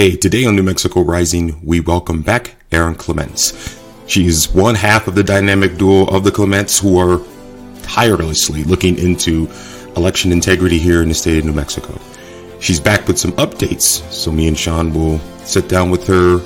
[0.00, 3.78] Hey, today on New Mexico Rising, we welcome back Erin Clements.
[4.06, 7.20] She's one half of the dynamic duo of the Clements who are
[7.82, 9.46] tirelessly looking into
[9.98, 12.00] election integrity here in the state of New Mexico.
[12.60, 16.38] She's back with some updates, so me and Sean will sit down with her,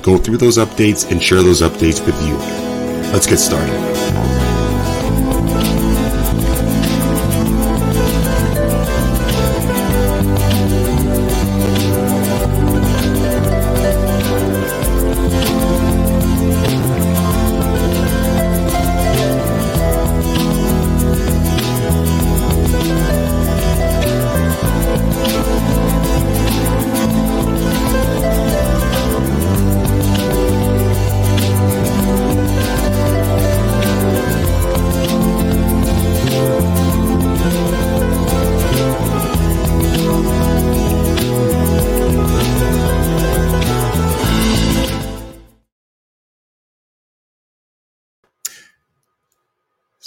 [0.00, 2.38] go through those updates, and share those updates with you.
[3.12, 4.43] Let's get started.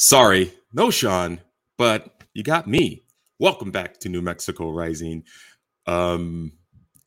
[0.10, 1.42] Sorry, no Sean,
[1.78, 3.04] but you got me.
[3.40, 5.26] Welcome back to New Mexico Rising.
[5.86, 6.54] Um,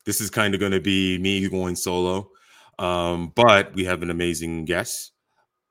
[0.05, 2.29] this is kind of going to be me going solo,
[2.77, 5.13] um, but we have an amazing guest.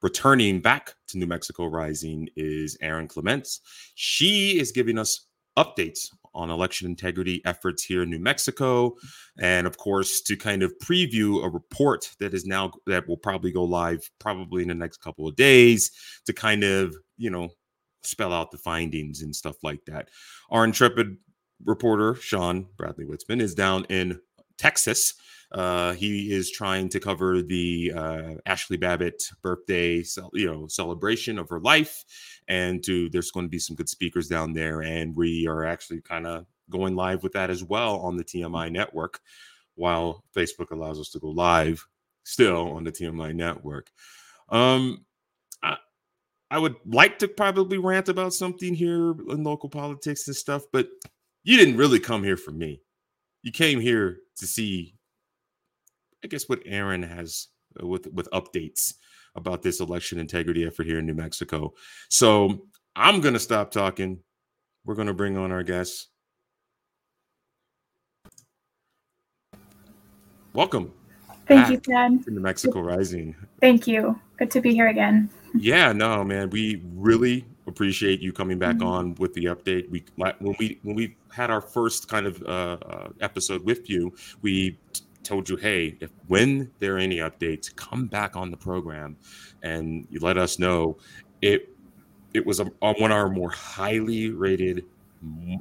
[0.03, 3.61] Returning back to New Mexico Rising is Erin Clements.
[3.95, 8.97] She is giving us updates on election integrity efforts here in New Mexico.
[9.39, 13.53] And of course, to kind of preview a report that is now that will probably
[13.53, 15.91] go live probably in the next couple of days
[16.27, 17.51] to kind of, you know,
[18.03, 20.09] spell out the findings and stuff like that.
[20.51, 21.19] Our intrepid
[21.65, 24.21] reporter, Sean Bradley Witzman, is down in
[24.59, 25.15] Texas.
[25.53, 31.49] Uh, he is trying to cover the uh, Ashli Babbitt birthday, you know, celebration of
[31.51, 32.05] her life,
[32.49, 36.01] and to there's going to be some good speakers down there, and we are actually
[36.01, 39.21] kind of going live with that as well on the TMI network,
[39.75, 41.85] while Facebook allows us to go live
[42.23, 43.91] still on the TMI network.
[44.51, 45.05] Um,
[46.51, 50.89] I would like to probably rant about something here in local politics and stuff, but
[51.45, 52.81] you didn't really come here for me.
[53.43, 54.95] You came here to see
[56.23, 57.49] I guess what Erin has
[57.81, 58.95] uh, with with updates
[59.37, 61.73] about this election integrity effort here in New Mexico.
[62.09, 64.19] So I'm gonna stop talking.
[64.85, 66.09] We're gonna bring on our guests.
[70.53, 70.93] Welcome.
[71.47, 71.79] Thank you.
[71.79, 73.35] To New Mexico Rising.
[73.61, 74.19] Thank you.
[74.37, 75.31] Good to be here again.
[75.55, 76.51] Yeah, no, man.
[76.51, 78.87] We really appreciate you coming back mm-hmm.
[78.87, 79.89] on with the update.
[79.91, 84.15] We when we when we had our first kind of uh, uh, episode with you,
[84.43, 84.79] we
[85.23, 89.17] told you, hey, if when there are any updates, come back on the program
[89.63, 90.99] and you let us know.
[91.43, 91.75] It
[92.35, 94.85] it was a, one of our more highly rated,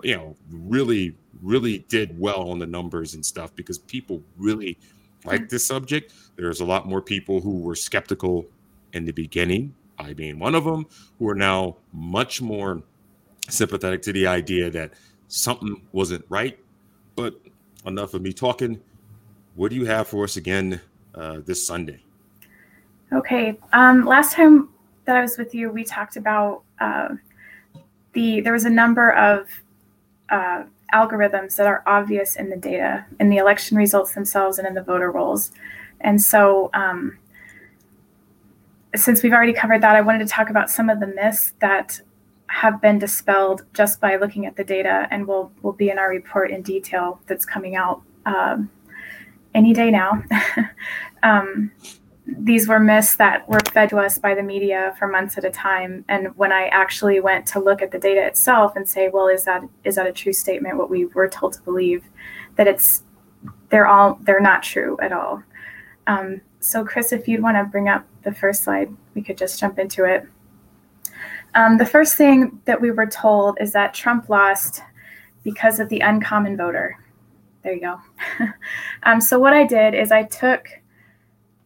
[0.04, 4.78] you know, really really did well on the numbers and stuff because people really
[5.26, 6.14] like this subject.
[6.36, 8.46] There's a lot more people who were skeptical
[8.94, 12.84] in the beginning, I being one of them, who are now much more
[13.50, 14.94] sympathetic to the idea that
[15.28, 16.58] something wasn't right.
[17.16, 17.40] But
[17.86, 18.80] enough of me talking.
[19.56, 20.80] What do you have for us again
[21.16, 22.04] uh, this Sunday?
[23.12, 23.58] Okay.
[23.74, 24.70] Um, last time
[25.06, 27.10] that I was with you, we talked about uh,
[28.14, 29.48] the there was a number of
[30.30, 30.64] uh,
[30.94, 34.84] algorithms that are obvious in the data, in the election results themselves, and in the
[34.84, 35.52] voter rolls.
[36.02, 37.18] And so, um,
[38.96, 42.02] since we've already covered that, I wanted to talk about some of the myths that
[42.48, 46.10] have been dispelled just by looking at the data, and will will be in our
[46.10, 48.70] report in detail that's coming out um,
[49.54, 50.24] any day now.
[51.24, 51.72] um,
[52.38, 55.50] these were myths that were fed to us by the media for months at a
[55.50, 56.06] time.
[56.10, 59.46] And when I actually went to look at the data itself and say, well, is
[59.46, 60.78] that is that a true statement?
[60.78, 62.04] What we were told to believe
[62.56, 63.04] that it's
[63.70, 65.44] they're all they're not true at all.
[66.08, 69.59] Um, so, Chris, if you'd want to bring up the first slide, we could just
[69.59, 70.28] jump into it.
[71.56, 74.81] Um, the first thing that we were told is that Trump lost
[75.44, 76.97] because of the uncommon voter.
[77.64, 78.00] There you go.
[79.03, 80.67] um, so what I did is I took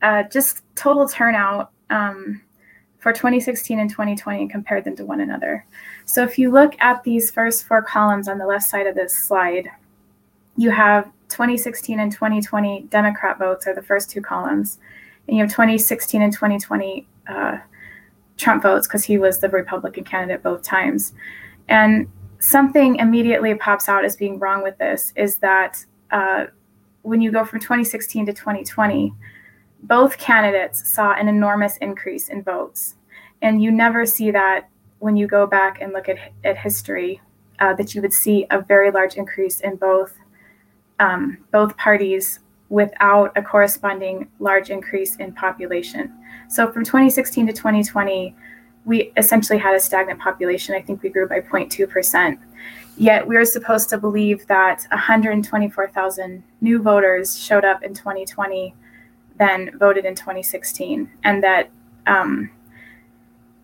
[0.01, 2.41] uh, just total turnout um,
[2.99, 5.65] for 2016 and 2020 and compared them to one another.
[6.05, 9.13] So if you look at these first four columns on the left side of this
[9.27, 9.69] slide,
[10.55, 14.79] you have 2016 and 2020 Democrat votes are the first two columns,
[15.27, 17.57] and you have 2016 and 2020 uh,
[18.37, 21.13] Trump votes because he was the Republican candidate both times.
[21.69, 22.07] And
[22.39, 26.45] something immediately pops out as being wrong with this is that uh,
[27.01, 29.13] when you go from 2016 to 2020,
[29.83, 32.95] both candidates saw an enormous increase in votes.
[33.41, 34.69] And you never see that
[34.99, 37.21] when you go back and look at, at history,
[37.59, 40.13] uh, that you would see a very large increase in both
[41.03, 42.39] um, both parties
[42.69, 46.11] without a corresponding large increase in population.
[46.47, 48.35] So from 2016 to 2020,
[48.85, 50.75] we essentially had a stagnant population.
[50.75, 52.37] I think we grew by 0.2%.
[52.95, 58.73] Yet we were supposed to believe that 124,000 new voters showed up in 2020,
[59.37, 61.69] then voted in 2016, and that
[62.05, 62.49] um,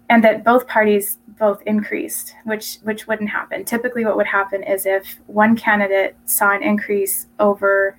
[0.10, 3.64] and that both parties both increased, which which wouldn't happen.
[3.64, 7.98] Typically, what would happen is if one candidate saw an increase over,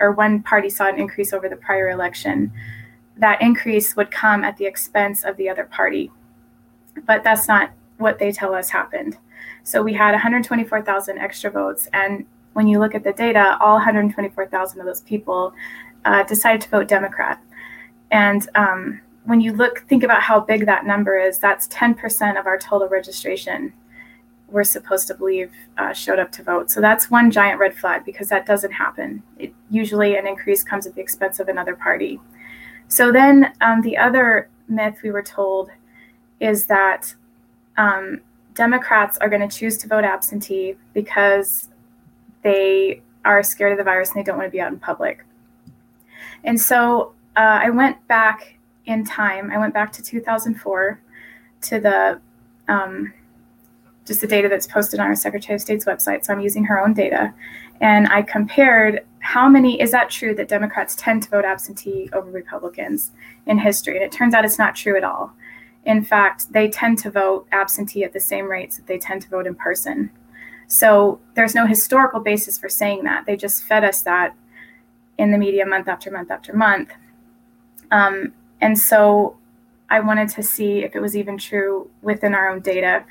[0.00, 2.50] or one party saw an increase over the prior election,
[3.16, 6.10] that increase would come at the expense of the other party.
[7.06, 9.18] But that's not what they tell us happened.
[9.62, 12.24] So we had 124,000 extra votes, and
[12.54, 15.52] when you look at the data, all 124,000 of those people
[16.04, 17.40] uh, decided to vote Democrat.
[18.10, 21.38] And um, when you look, think about how big that number is.
[21.38, 23.74] That's 10% of our total registration.
[24.48, 26.70] We're supposed to believe uh, showed up to vote.
[26.70, 29.22] So that's one giant red flag because that doesn't happen.
[29.38, 32.18] It, usually, an increase comes at the expense of another party.
[32.88, 35.68] So then, um, the other myth we were told
[36.40, 37.14] is that
[37.76, 38.22] um,
[38.54, 41.68] Democrats are going to choose to vote absentee because
[42.40, 45.22] they are scared of the virus and they don't want to be out in public.
[46.44, 48.54] And so uh, I went back
[48.88, 49.50] in time.
[49.50, 51.00] I went back to 2004
[51.60, 52.20] to the
[52.72, 53.12] um,
[54.04, 56.24] just the data that's posted on our Secretary of State's website.
[56.24, 57.32] So I'm using her own data.
[57.80, 62.30] And I compared how many, is that true that Democrats tend to vote absentee over
[62.30, 63.12] Republicans
[63.46, 63.96] in history?
[63.96, 65.32] And it turns out it's not true at all.
[65.84, 69.28] In fact, they tend to vote absentee at the same rates that they tend to
[69.28, 70.10] vote in person.
[70.66, 73.26] So there's no historical basis for saying that.
[73.26, 74.34] They just fed us that
[75.18, 76.90] in the media month after month after month.
[77.90, 79.36] Um, and so
[79.90, 83.04] I wanted to see if it was even true within our own data.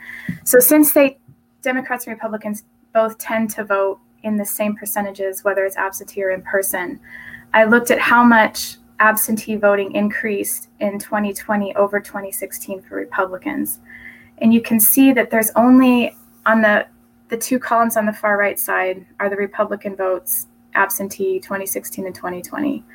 [0.44, 1.18] So since they
[1.62, 2.64] Democrats and Republicans
[2.94, 7.00] both tend to vote in the same percentages, whether it's absentee or in person,
[7.54, 13.80] I looked at how much absentee voting increased in 2020 over 2016 for Republicans.
[14.40, 16.16] And you can see that there's only
[16.46, 16.88] on the
[17.30, 22.16] the two columns on the far right side are the Republican votes absentee 2016 and
[22.16, 22.86] 2020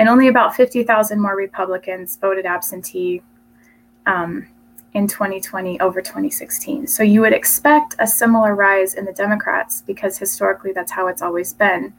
[0.00, 3.20] and only about 50,000 more Republicans voted absentee
[4.06, 4.48] um,
[4.94, 6.86] in 2020 over 2016.
[6.86, 11.20] So you would expect a similar rise in the Democrats because historically that's how it's
[11.20, 11.92] always been.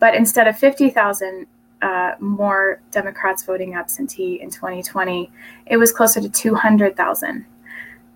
[0.00, 1.46] But instead of 50,000
[1.80, 5.30] uh, more Democrats voting absentee in 2020,
[5.66, 7.46] it was closer to 200,000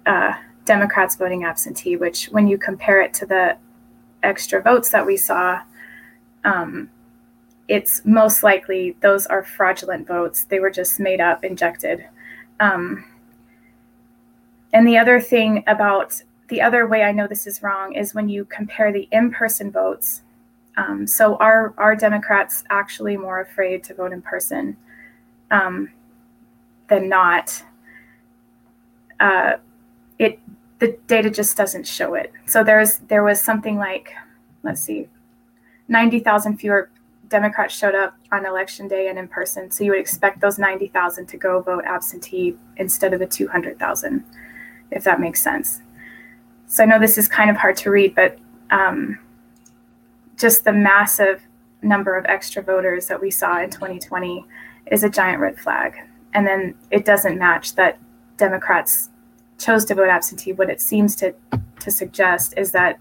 [0.04, 0.32] uh,
[0.64, 3.56] Democrats voting absentee, which when you compare it to the
[4.24, 5.62] extra votes that we saw,
[6.42, 6.90] um,
[7.68, 10.44] it's most likely those are fraudulent votes.
[10.44, 12.04] They were just made up, injected.
[12.60, 13.04] Um,
[14.72, 18.28] and the other thing about the other way I know this is wrong is when
[18.28, 20.22] you compare the in-person votes.
[20.76, 24.76] Um, so are are Democrats actually more afraid to vote in person
[25.50, 25.90] um,
[26.88, 27.62] than not?
[29.20, 29.56] Uh,
[30.18, 30.40] it
[30.78, 32.32] the data just doesn't show it.
[32.46, 34.12] So there's there was something like,
[34.62, 35.08] let's see,
[35.88, 36.90] ninety thousand fewer
[37.32, 39.70] Democrats showed up on election day and in person.
[39.70, 44.22] So you would expect those 90,000 to go vote absentee instead of the 200,000,
[44.90, 45.80] if that makes sense.
[46.66, 48.38] So I know this is kind of hard to read, but
[48.70, 49.18] um,
[50.36, 51.42] just the massive
[51.80, 54.44] number of extra voters that we saw in 2020
[54.90, 55.94] is a giant red flag.
[56.34, 57.98] And then it doesn't match that
[58.36, 59.08] Democrats
[59.58, 60.52] chose to vote absentee.
[60.52, 61.34] What it seems to,
[61.80, 62.98] to suggest is that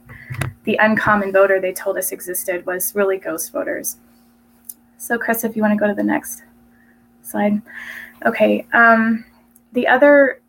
[0.63, 3.97] the uncommon voter they told us existed was really ghost voters.
[5.01, 6.43] So, Chris, if you want to go to the next
[7.24, 7.60] slide.
[8.24, 8.67] Okay.
[8.72, 9.25] Um,
[9.74, 10.41] the other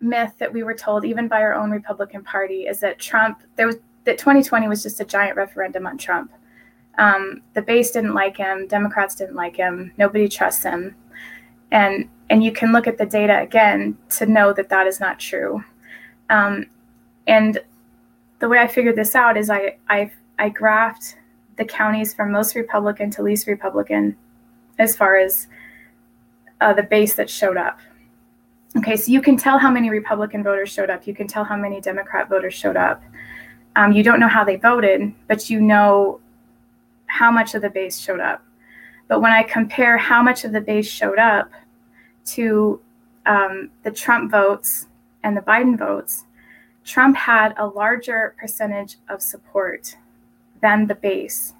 [0.00, 3.66] myth that we were told, even by our own Republican Party, is that Trump, there
[3.66, 6.30] was that 2020 was just a giant referendum on Trump.
[6.96, 8.68] Um, the base didn't like him.
[8.68, 9.90] Democrats didn't like him.
[9.98, 10.94] Nobody trusts him.
[11.72, 15.18] And and you can look at the data again to know that that is not
[15.18, 15.64] true.
[16.30, 16.66] Um,
[17.26, 17.58] and
[18.38, 21.16] the way I figured this out is I I I graphed
[21.56, 24.16] the counties from most Republican to least Republican
[24.78, 25.48] as far as
[26.60, 27.80] uh, the base that showed up.
[28.76, 31.06] Okay, so you can tell how many Republican voters showed up.
[31.06, 33.02] You can tell how many Democrat voters showed up.
[33.76, 36.20] Um, you don't know how they voted, but you know
[37.06, 38.42] how much of the base showed up.
[39.08, 41.50] But when I compare how much of the base showed up
[42.26, 42.80] to
[43.26, 44.86] um, the Trump votes
[45.22, 46.24] and the Biden votes,
[46.84, 49.96] Trump had a larger percentage of support
[50.62, 51.52] than the base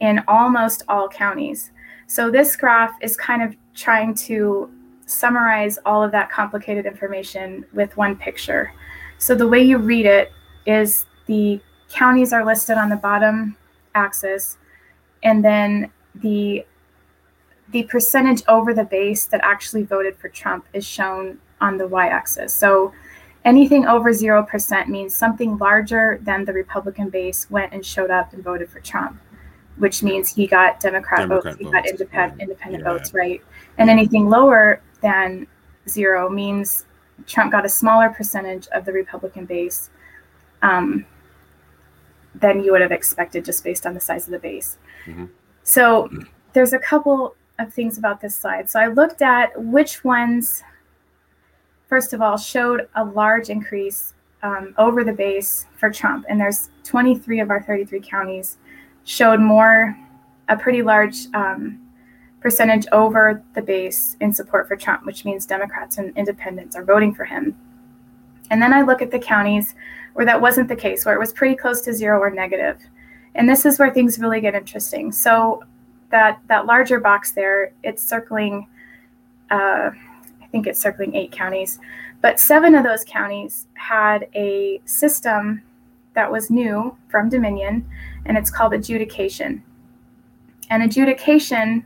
[0.00, 1.70] in almost all counties.
[2.06, 4.70] So this graph is kind of trying to
[5.06, 8.72] summarize all of that complicated information with one picture.
[9.18, 10.32] So the way you read it
[10.66, 13.56] is the counties are listed on the bottom
[13.94, 14.58] axis,
[15.22, 16.64] and then the
[17.70, 22.08] the percentage over the base that actually voted for Trump is shown on the y
[22.08, 22.52] axis.
[22.52, 22.92] So
[23.44, 28.42] anything over 0% means something larger than the Republican base went and showed up and
[28.42, 29.20] voted for Trump,
[29.76, 32.92] which means he got Democrat, Democrat votes, he got independent, independent yeah.
[32.92, 33.42] votes, right?
[33.78, 35.46] And anything lower than
[35.88, 36.86] zero means
[37.26, 39.90] Trump got a smaller percentage of the Republican base
[40.62, 41.06] um,
[42.34, 44.78] than you would have expected just based on the size of the base.
[45.06, 45.26] Mm-hmm.
[45.62, 46.10] So
[46.52, 48.70] there's a couple of things about this slide.
[48.70, 50.62] So I looked at which ones,
[51.90, 56.24] first of all, showed a large increase um, over the base for Trump.
[56.28, 58.56] And there's 23 of our 33 counties
[59.04, 59.98] showed more,
[60.48, 61.80] a pretty large um,
[62.40, 67.12] percentage over the base in support for Trump, which means Democrats and independents are voting
[67.12, 67.56] for him.
[68.50, 69.74] And then I look at the counties
[70.14, 72.80] where that wasn't the case, where it was pretty close to zero or negative.
[73.34, 75.12] And this is where things really get interesting.
[75.12, 75.62] So
[76.10, 78.66] that that larger box there, it's circling.
[79.50, 79.90] Uh,
[80.50, 81.78] think it's circling eight counties,
[82.20, 85.62] but seven of those counties had a system
[86.14, 87.88] that was new from Dominion,
[88.26, 89.62] and it's called adjudication.
[90.70, 91.84] And adjudication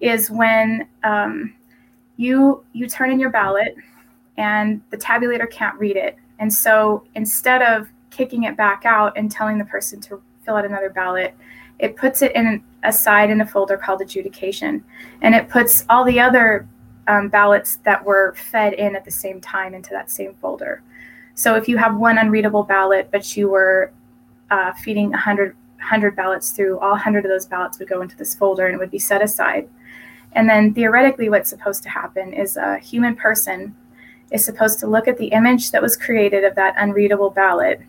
[0.00, 1.54] is when um,
[2.16, 3.74] you you turn in your ballot
[4.36, 6.16] and the tabulator can't read it.
[6.38, 10.64] And so instead of kicking it back out and telling the person to fill out
[10.64, 11.34] another ballot,
[11.78, 14.84] it puts it in a side in a folder called adjudication,
[15.22, 16.68] and it puts all the other
[17.08, 20.82] um, ballots that were fed in at the same time into that same folder.
[21.34, 23.92] So if you have one unreadable ballot, but you were
[24.50, 28.34] uh, feeding 100, 100 ballots through, all 100 of those ballots would go into this
[28.34, 29.68] folder and it would be set aside.
[30.32, 33.74] And then theoretically, what's supposed to happen is a human person
[34.30, 37.82] is supposed to look at the image that was created of that unreadable ballot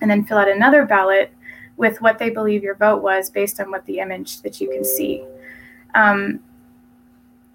[0.00, 1.32] and then fill out another ballot
[1.76, 4.84] with what they believe your vote was based on what the image that you can
[4.84, 5.24] see.
[5.94, 6.40] Um,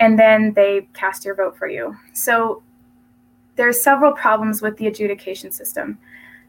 [0.03, 1.97] and then they cast your vote for you.
[2.11, 2.61] So
[3.55, 5.97] there's several problems with the adjudication system.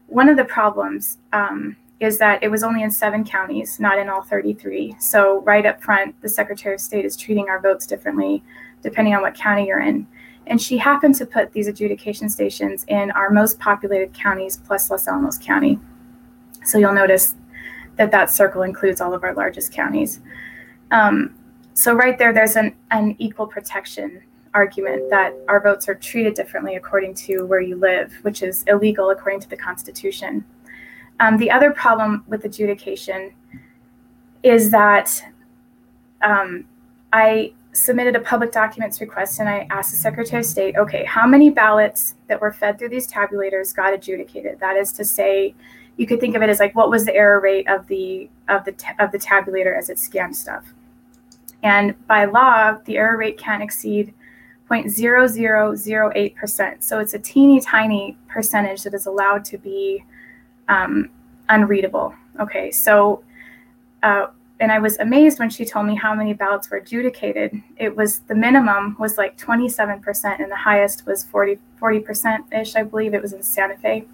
[0.07, 4.09] One of the problems um, is that it was only in seven counties, not in
[4.09, 4.97] all 33.
[4.99, 8.43] So, right up front, the Secretary of State is treating our votes differently
[8.83, 10.05] depending on what county you're in.
[10.47, 15.07] And she happened to put these adjudication stations in our most populated counties plus Los
[15.07, 15.79] Alamos County.
[16.65, 17.35] So, you'll notice
[17.95, 20.19] that that circle includes all of our largest counties.
[20.91, 21.33] Um,
[21.75, 26.77] so, right there, there's an, an equal protection argument that our votes are treated differently
[26.77, 30.45] according to where you live, which is illegal according to the Constitution.
[31.19, 33.33] Um, the other problem with adjudication
[34.41, 35.21] is that
[36.21, 36.63] um,
[37.11, 41.27] I submitted a public documents request and I asked the Secretary of State, okay, how
[41.27, 44.61] many ballots that were fed through these tabulators got adjudicated?
[44.61, 45.53] That is to say,
[45.97, 48.63] you could think of it as like what was the error rate of the of
[48.63, 50.65] the of the tabulator as it scanned stuff.
[51.65, 54.13] And by law, the error rate can't exceed
[54.69, 56.83] 0.0008%.
[56.83, 60.05] So it's a teeny tiny percentage that is allowed to be
[60.69, 61.09] um,
[61.49, 62.13] unreadable.
[62.39, 63.23] Okay, so,
[64.03, 64.27] uh,
[64.59, 67.59] and I was amazed when she told me how many ballots were adjudicated.
[67.77, 72.83] It was the minimum was like 27%, and the highest was 40, 40% ish, I
[72.83, 74.05] believe it was in Santa Fe.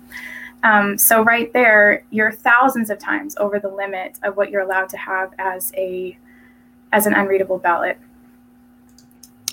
[0.64, 4.88] Um, so right there, you're thousands of times over the limit of what you're allowed
[4.90, 6.18] to have as a
[6.92, 7.98] as an unreadable ballot.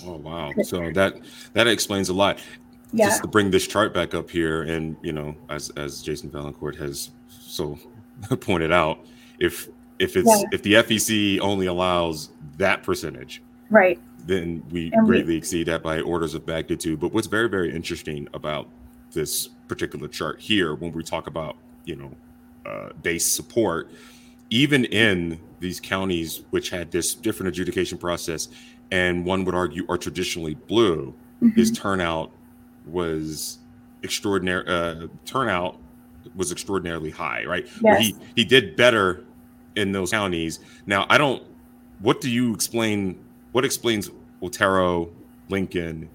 [0.05, 0.53] Oh wow!
[0.63, 1.19] So that
[1.53, 2.39] that explains a lot
[2.91, 3.05] yeah.
[3.07, 6.77] just to bring this chart back up here, and you know, as as Jason Vaillancourt
[6.77, 7.77] has so
[8.39, 9.05] pointed out,
[9.39, 9.69] if
[9.99, 10.43] if it's yeah.
[10.51, 15.83] if the FEC only allows that percentage, right, then we and greatly we, exceed that
[15.83, 16.99] by orders of magnitude.
[16.99, 18.67] But what's very very interesting about
[19.11, 22.11] this particular chart here, when we talk about you know
[22.65, 23.91] uh, base support,
[24.49, 28.49] even in these counties which had this different adjudication process,
[28.91, 31.49] and one would argue are traditionally blue, mm-hmm.
[31.49, 32.31] his turnout
[32.85, 33.59] was
[34.03, 34.65] extraordinary.
[34.67, 35.77] Uh, turnout
[36.35, 37.67] was extraordinarily high, right?
[37.81, 38.01] Yes.
[38.01, 39.25] He he did better
[39.75, 40.59] in those counties.
[40.85, 41.43] Now I don't.
[41.99, 43.19] What do you explain?
[43.51, 44.09] What explains
[44.41, 45.11] Otero,
[45.49, 46.09] Lincoln,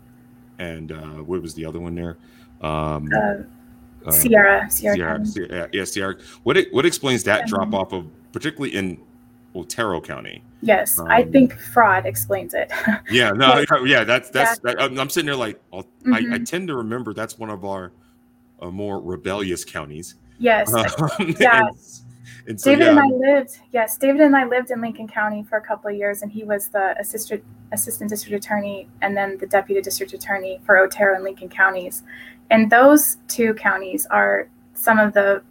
[0.58, 2.16] and uh, what was the other one there?
[2.60, 6.16] Um, uh, uh, Sierra, Sierra, Sierra, yeah, Sierra.
[6.42, 9.00] What what explains that drop off of, particularly in
[9.54, 10.42] Otero County?
[10.60, 12.70] Yes, um, I think fraud explains it.
[13.10, 14.58] yeah, no, yeah, that's that's.
[14.60, 16.12] That, I'm sitting there like mm-hmm.
[16.12, 16.44] I, I, mm-hmm.
[16.44, 17.92] tend to remember that's one of our
[18.60, 20.16] uh, more rebellious counties.
[20.38, 21.68] Yes, um, yeah.
[22.46, 22.90] And, so, David yeah.
[22.90, 23.58] and I lived.
[23.72, 26.44] Yes, David and I lived in Lincoln County for a couple of years, and he
[26.44, 31.24] was the assistant assistant district attorney and then the deputy district attorney for Otero and
[31.24, 32.02] Lincoln counties.
[32.50, 35.42] And those two counties are some of the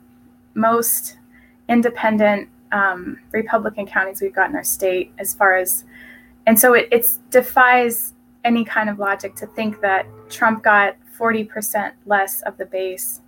[0.54, 1.18] most
[1.70, 5.86] independent um, Republican counties we've got in our state as far as
[6.46, 8.13] and so it it's defies
[8.44, 13.22] any kind of logic to think that Trump got 40% less of the base,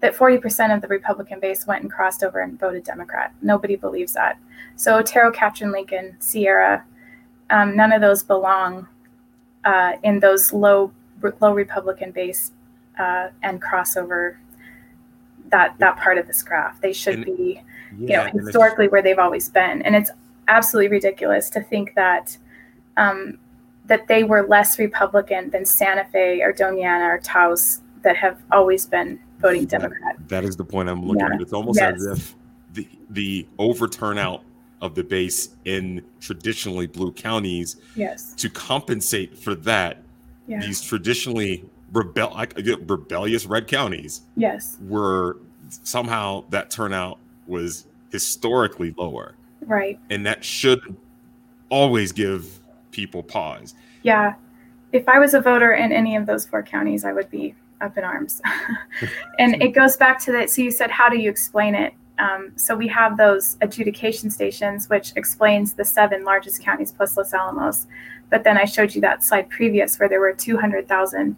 [0.00, 3.34] that 40% of the Republican base went and crossed over and voted Democrat.
[3.40, 4.38] Nobody believes that.
[4.76, 6.84] So Otero, Catron Lincoln, Sierra,
[7.50, 8.86] um, none of those belong
[9.64, 10.92] uh, in those low
[11.40, 12.52] low Republican base
[12.98, 14.36] uh, and crossover
[15.46, 16.80] that that part of this graph.
[16.80, 17.62] They should be,
[17.96, 20.10] yeah, you know, historically where they've always been, and it's
[20.48, 22.36] absolutely ridiculous to think that
[22.96, 23.38] um,
[23.86, 28.40] that they were less Republican than Santa Fe or Doña Ana or Taos that have
[28.52, 30.16] always been voting Democrat.
[30.28, 31.34] that is the point I'm looking yeah.
[31.34, 31.40] at.
[31.40, 31.94] It's almost yes.
[31.96, 32.34] as if
[32.72, 34.42] the the over turnout
[34.80, 38.34] of the base in traditionally blue counties yes.
[38.34, 40.02] to compensate for that
[40.46, 40.60] yeah.
[40.60, 42.36] these traditionally rebel
[42.86, 47.18] rebellious red counties yes were somehow that turnout
[47.48, 49.34] was historically lower.
[49.62, 49.98] Right.
[50.10, 50.96] And that should
[51.68, 53.74] always give people pause.
[54.02, 54.34] Yeah.
[54.92, 57.96] If i was a voter in any of those four counties i would be up
[57.98, 58.40] in arms.
[59.38, 61.92] And it goes back to that so you said how do you explain it?
[62.18, 67.32] Um, so we have those adjudication stations, which explains the seven largest counties plus Los
[67.32, 67.86] Alamos.
[68.28, 71.36] But then I showed you that slide previous where there were 200,000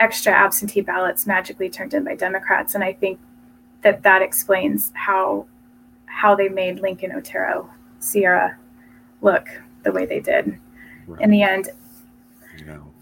[0.00, 3.18] extra absentee ballots magically turned in by Democrats, and I think
[3.86, 5.46] that that explains how
[6.06, 8.58] how they made Lincoln, Otero, Sierra
[9.20, 9.46] look
[9.84, 10.58] the way they did
[11.06, 11.20] right.
[11.20, 11.68] in the end.
[12.66, 12.92] No.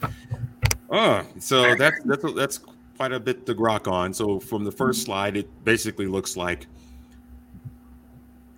[0.90, 2.60] Oh, so that's that's that's
[2.98, 4.12] quite a bit to grok on.
[4.12, 6.66] So from the first slide, it basically looks like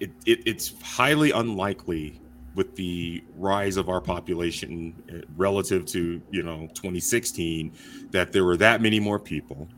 [0.00, 2.20] it, it, it's highly unlikely
[2.56, 7.70] with the rise of our population uh, relative to you know 2016
[8.10, 9.68] that there were that many more people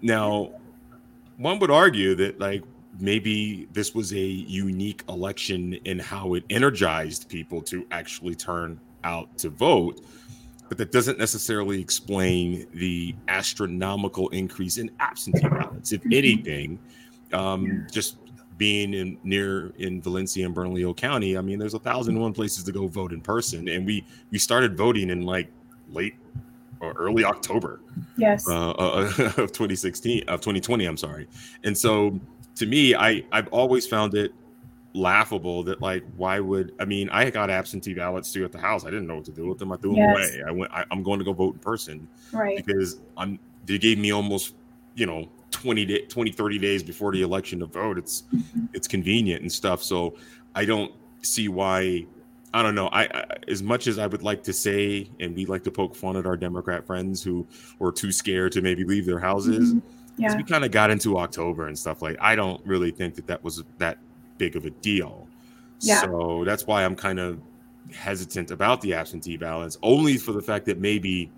[0.00, 0.52] now
[1.38, 2.62] one would argue that like
[3.00, 9.36] maybe this was a unique election in how it energized people to actually turn out
[9.38, 10.04] to vote
[10.68, 15.92] but that doesn't necessarily explain the astronomical increase in absentee ballots.
[15.92, 16.78] If anything
[17.32, 18.18] um, just
[18.58, 22.34] being in near in Valencia and Bernalillo County, I mean, there's a thousand and one
[22.34, 25.50] places to go vote in person, and we we started voting in like
[25.90, 26.16] late
[26.80, 27.80] or early October.
[28.16, 28.48] Yes.
[28.48, 30.84] Uh, uh, of 2016 of 2020.
[30.84, 31.28] I'm sorry,
[31.64, 32.18] and so
[32.56, 34.32] to me, I I've always found it
[34.94, 38.84] laughable that like why would I mean I got absentee ballots too at the house.
[38.84, 39.72] I didn't know what to do with them.
[39.72, 40.06] I threw yes.
[40.06, 40.42] them away.
[40.48, 40.72] I went.
[40.72, 42.08] I, am going to go vote in person.
[42.32, 42.56] Right.
[42.64, 43.38] Because I'm.
[43.66, 44.54] They gave me almost
[44.98, 48.66] you know 20 day, 20 30 days before the election to vote it's mm-hmm.
[48.74, 50.14] it's convenient and stuff so
[50.54, 52.04] i don't see why
[52.54, 55.46] i don't know I, I, as much as i would like to say and we
[55.46, 57.46] like to poke fun at our democrat friends who
[57.78, 60.22] were too scared to maybe leave their houses mm-hmm.
[60.22, 60.36] yeah.
[60.36, 63.42] we kind of got into october and stuff like i don't really think that that
[63.42, 63.98] was that
[64.38, 65.26] big of a deal
[65.80, 66.02] yeah.
[66.02, 67.40] so that's why i'm kind of
[67.92, 71.30] hesitant about the absentee ballots only for the fact that maybe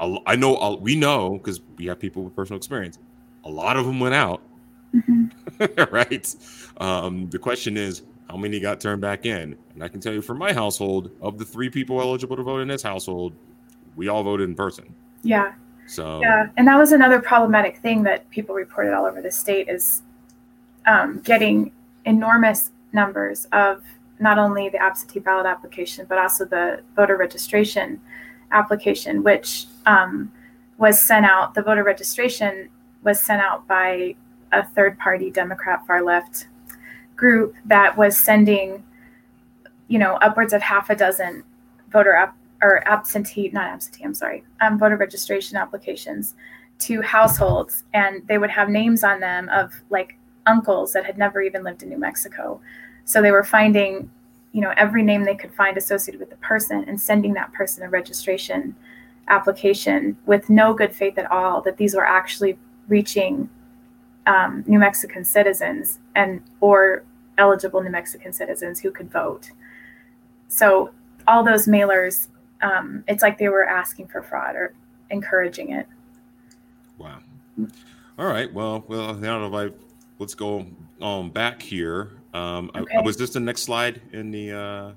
[0.00, 3.00] I know we know because we have people with personal experience
[3.44, 4.42] a lot of them went out.
[4.94, 5.94] Mm-hmm.
[5.94, 6.36] right.
[6.78, 9.56] Um, the question is, how many got turned back in?
[9.74, 12.60] And I can tell you from my household, of the three people eligible to vote
[12.60, 13.32] in this household,
[13.96, 14.94] we all voted in person.
[15.22, 15.54] Yeah.
[15.86, 19.70] So yeah, and that was another problematic thing that people reported all over the state
[19.70, 20.02] is
[20.86, 21.72] um, getting
[22.04, 23.82] enormous numbers of
[24.20, 28.00] not only the absentee ballot application but also the voter registration
[28.52, 30.30] application, which um,
[30.76, 31.54] was sent out.
[31.54, 32.68] The voter registration
[33.02, 34.14] was sent out by
[34.52, 36.48] a third party Democrat far left
[37.18, 38.82] group that was sending,
[39.88, 41.44] you know, upwards of half a dozen
[41.90, 46.34] voter up or absentee, not absentee, I'm sorry, um, voter registration applications
[46.80, 51.42] to households, and they would have names on them of like uncles that had never
[51.42, 52.60] even lived in New Mexico.
[53.04, 54.10] So they were finding,
[54.52, 57.82] you know, every name they could find associated with the person and sending that person
[57.82, 58.74] a registration
[59.28, 63.48] application with no good faith at all that these were actually reaching
[64.26, 67.04] um, New Mexican citizens and or
[67.38, 69.50] eligible New Mexican citizens who could vote.
[70.48, 70.90] So
[71.26, 72.28] all those mailers,
[72.62, 74.74] um, it's like they were asking for fraud or
[75.10, 75.86] encouraging it.
[76.98, 77.20] Wow.
[78.18, 78.52] All right.
[78.52, 79.74] Well, well, now if I
[80.18, 80.66] let's go
[81.00, 82.10] on back here.
[82.34, 82.98] Um, okay.
[82.98, 84.52] I, was this the next slide in the?
[84.52, 84.92] Uh,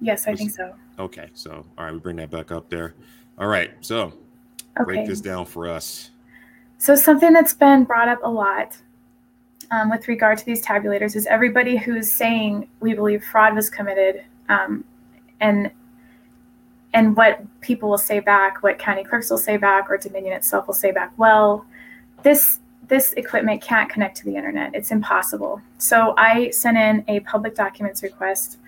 [0.00, 0.74] yes, I was, think so.
[0.98, 1.28] Okay.
[1.34, 2.94] So, all right, we bring that back up there.
[3.38, 3.72] All right.
[3.80, 4.12] So,
[4.78, 4.84] okay.
[4.84, 6.10] break this down for us.
[6.78, 8.78] So, something that's been brought up a lot
[9.70, 14.24] um, with regard to these tabulators is everybody who's saying we believe fraud was committed,
[14.48, 14.84] um,
[15.40, 15.70] and
[16.92, 20.66] and what people will say back, what county clerks will say back, or Dominion itself
[20.66, 21.16] will say back.
[21.16, 21.64] Well,
[22.22, 25.62] this this equipment can't connect to the internet; it's impossible.
[25.78, 28.58] So I sent in a public documents request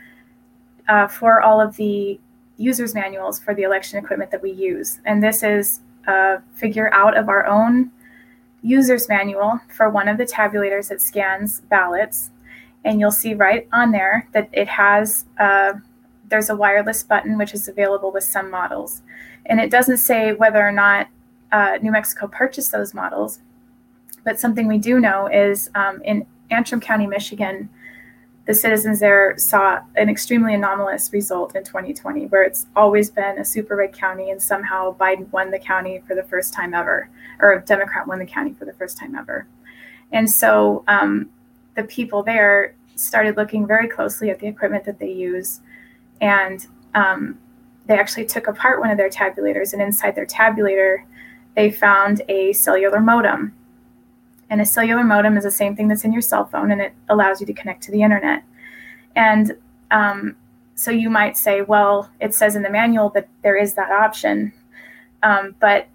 [0.89, 2.21] uh, for all of the
[2.59, 5.01] user's manuals for the election equipment that we use.
[5.05, 7.91] And this is a figure out of our own
[8.63, 12.31] user's manual for one of the tabulators that scans ballots.
[12.85, 15.75] And you'll see right on there that it has, uh,
[16.29, 19.03] there's a wireless button which is available with some models.
[19.47, 21.09] And it doesn't say whether or not
[21.51, 23.41] uh, New Mexico purchased those models.
[24.25, 27.69] But something we do know is um, in Antrim County, Michigan,
[28.45, 33.45] the citizens there saw an extremely anomalous result in 2020, where it's always been a
[33.45, 37.09] super red county, and somehow Biden won the county for the first time ever,
[37.41, 39.47] or a Democrat won the county for the first time ever.
[40.11, 41.31] And so um,
[41.77, 45.61] the people there started looking very closely at the equipment that they use,
[46.21, 47.39] and um,
[47.87, 51.05] they actually took apart one of their tabulators, and inside their tabulator,
[51.55, 53.55] they found a cellular modem
[54.53, 56.93] and a cellular modem is the same thing that's in your cell phone, and it
[57.09, 58.45] allows you to connect to the internet.
[59.17, 59.57] And
[59.91, 60.37] um,
[60.75, 64.53] so you might say, well, it says in the manual that there is that option,
[65.23, 65.89] um, but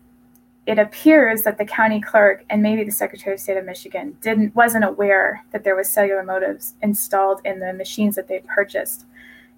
[0.65, 4.55] it appears that the county clerk and maybe the Secretary of State of Michigan didn't
[4.55, 9.05] wasn't aware that there was cellular modems installed in the machines that they purchased.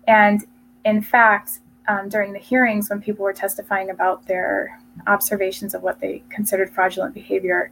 [0.10, 0.44] And
[0.84, 6.02] in fact, um, during the hearings, when people were testifying about their observations of what
[6.02, 7.72] they considered fraudulent behavior,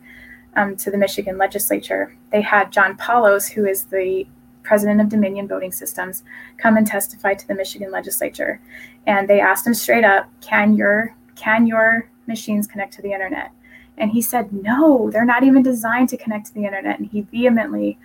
[0.58, 2.14] um, to the Michigan legislature.
[2.32, 4.28] They had John Poulos, who is the
[4.64, 6.24] president of Dominion Voting Systems,
[6.58, 8.60] come and testify to the Michigan legislature.
[9.06, 13.52] And they asked him straight up, "Can your can your machines connect to the internet?"
[13.98, 17.22] And he said, "No, they're not even designed to connect to the internet." And he
[17.22, 17.98] vehemently,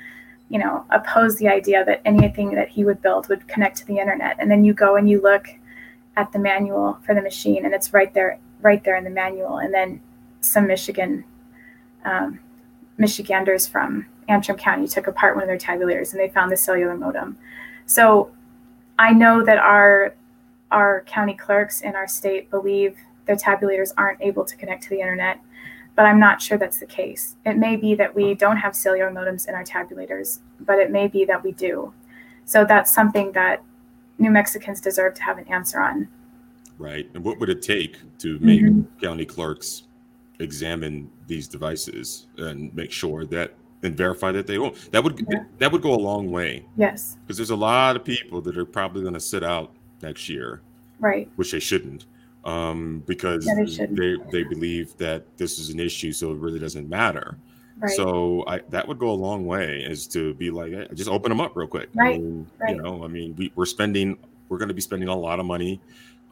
[0.50, 3.98] you know, opposed the idea that anything that he would build would connect to the
[3.98, 4.36] internet.
[4.38, 5.46] And then you go and you look
[6.16, 9.56] at the manual for the machine, and it's right there, right there in the manual.
[9.56, 10.00] And then
[10.42, 11.24] some Michigan
[12.04, 12.40] um,
[12.98, 16.96] Michiganders from Antrim County took apart one of their tabulators and they found the cellular
[16.96, 17.38] modem.
[17.86, 18.30] So
[18.98, 20.14] I know that our
[20.70, 25.00] our county clerks in our state believe their tabulators aren't able to connect to the
[25.00, 25.38] internet,
[25.94, 27.36] but I'm not sure that's the case.
[27.44, 31.08] It may be that we don't have cellular modems in our tabulators, but it may
[31.08, 31.92] be that we do.
[32.46, 33.62] So that's something that
[34.18, 36.08] New Mexicans deserve to have an answer on.
[36.78, 37.08] Right.
[37.14, 39.04] And what would it take to make mm-hmm.
[39.04, 39.84] county clerks
[40.42, 44.74] examine these devices and make sure that and verify that they own.
[44.92, 45.44] That would yeah.
[45.58, 46.64] that would go a long way.
[46.76, 47.16] Yes.
[47.22, 50.62] Because there's a lot of people that are probably going to sit out next year.
[51.00, 51.28] Right.
[51.36, 52.06] Which they shouldn't.
[52.44, 56.58] Um, because yeah, they, they, they believe that this is an issue, so it really
[56.58, 57.38] doesn't matter.
[57.78, 57.90] Right.
[57.92, 61.30] So I, that would go a long way, is to be like, hey, just open
[61.30, 61.88] them up real quick.
[61.94, 62.14] Right.
[62.14, 62.76] I mean, right.
[62.76, 65.46] You know, I mean, we, we're spending, we're going to be spending a lot of
[65.46, 65.80] money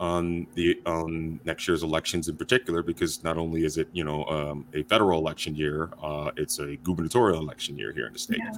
[0.01, 4.25] on the on next year's elections in particular because not only is it you know
[4.25, 8.39] um, a federal election year uh, it's a gubernatorial election year here in the state
[8.39, 8.53] yeah.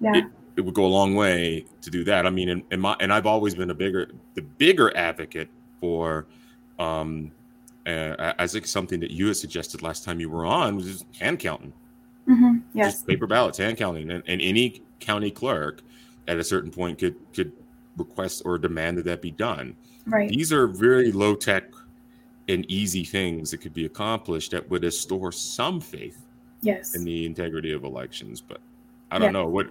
[0.00, 0.18] Yeah.
[0.18, 0.24] It,
[0.58, 3.10] it, would go a long way to do that i mean and, and my and
[3.10, 5.48] i've always been a bigger the bigger advocate
[5.80, 6.26] for
[6.78, 7.32] um
[7.86, 11.72] uh, something that you had suggested last time you were on was just hand counting
[12.28, 12.58] mm-hmm.
[12.74, 15.80] yes just paper ballots hand counting and, and any county clerk
[16.28, 17.50] at a certain point could could
[17.96, 19.74] request or demand that that be done
[20.06, 20.28] Right.
[20.28, 21.64] These are very low tech
[22.48, 26.24] and easy things that could be accomplished that would restore some faith
[26.60, 26.94] yes.
[26.94, 28.40] in the integrity of elections.
[28.40, 28.60] But
[29.10, 29.40] I don't yeah.
[29.40, 29.70] know what.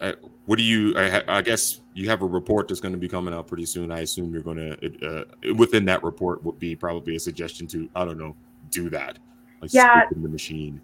[0.00, 0.12] Uh,
[0.46, 0.96] what do you?
[0.96, 3.92] I, I, guess you have a report that's going to be coming out pretty soon.
[3.92, 7.86] I assume you're going to uh, within that report would be probably a suggestion to
[7.94, 8.34] I don't know
[8.70, 9.18] do that.
[9.60, 10.04] Like yeah.
[10.14, 10.80] In the machine.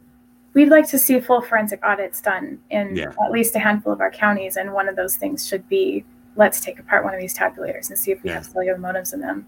[0.52, 3.12] We'd like to see full forensic audits done in yeah.
[3.24, 6.04] at least a handful of our counties, and one of those things should be
[6.36, 8.36] let's take apart one of these tabulators and see if we yeah.
[8.36, 9.46] have cellular modems in them.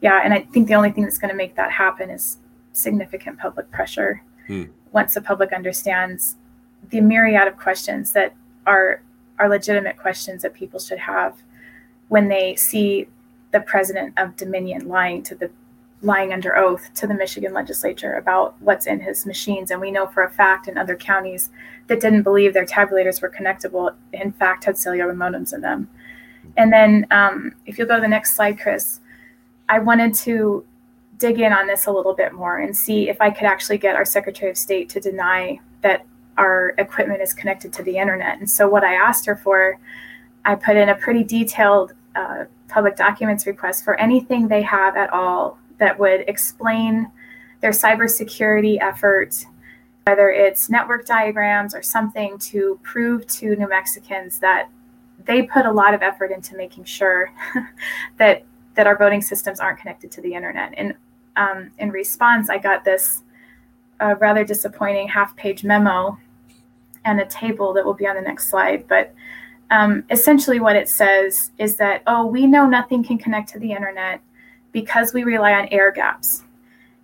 [0.00, 2.38] Yeah, and I think the only thing that's going to make that happen is
[2.72, 4.22] significant public pressure.
[4.46, 4.64] Hmm.
[4.92, 6.36] Once the public understands
[6.90, 8.34] the myriad of questions that
[8.66, 9.02] are
[9.38, 11.36] are legitimate questions that people should have
[12.08, 13.06] when they see
[13.52, 15.50] the president of Dominion lying to the
[16.00, 19.70] lying under oath to the Michigan legislature about what's in his machines.
[19.70, 21.50] And we know for a fact in other counties
[21.88, 25.88] that didn't believe their tabulators were connectable, in fact, had cellular modems in them.
[26.58, 29.00] And then um, if you'll go to the next slide, Chris,
[29.68, 30.66] I wanted to
[31.16, 33.94] dig in on this a little bit more and see if I could actually get
[33.96, 36.04] our Secretary of State to deny that
[36.36, 38.38] our equipment is connected to the internet.
[38.38, 39.78] And so what I asked her for,
[40.44, 45.10] I put in a pretty detailed uh, public documents request for anything they have at
[45.10, 47.10] all that would explain
[47.60, 49.46] their cybersecurity effort,
[50.06, 54.68] whether it's network diagrams or something to prove to New Mexicans that
[55.28, 57.30] they put a lot of effort into making sure
[58.16, 60.72] that that our voting systems aren't connected to the internet.
[60.76, 60.94] And
[61.36, 63.22] um, in response, I got this
[64.00, 66.16] uh, rather disappointing half-page memo
[67.04, 68.86] and a table that will be on the next slide.
[68.88, 69.12] But
[69.70, 73.72] um, essentially, what it says is that oh, we know nothing can connect to the
[73.72, 74.20] internet
[74.72, 76.44] because we rely on air gaps.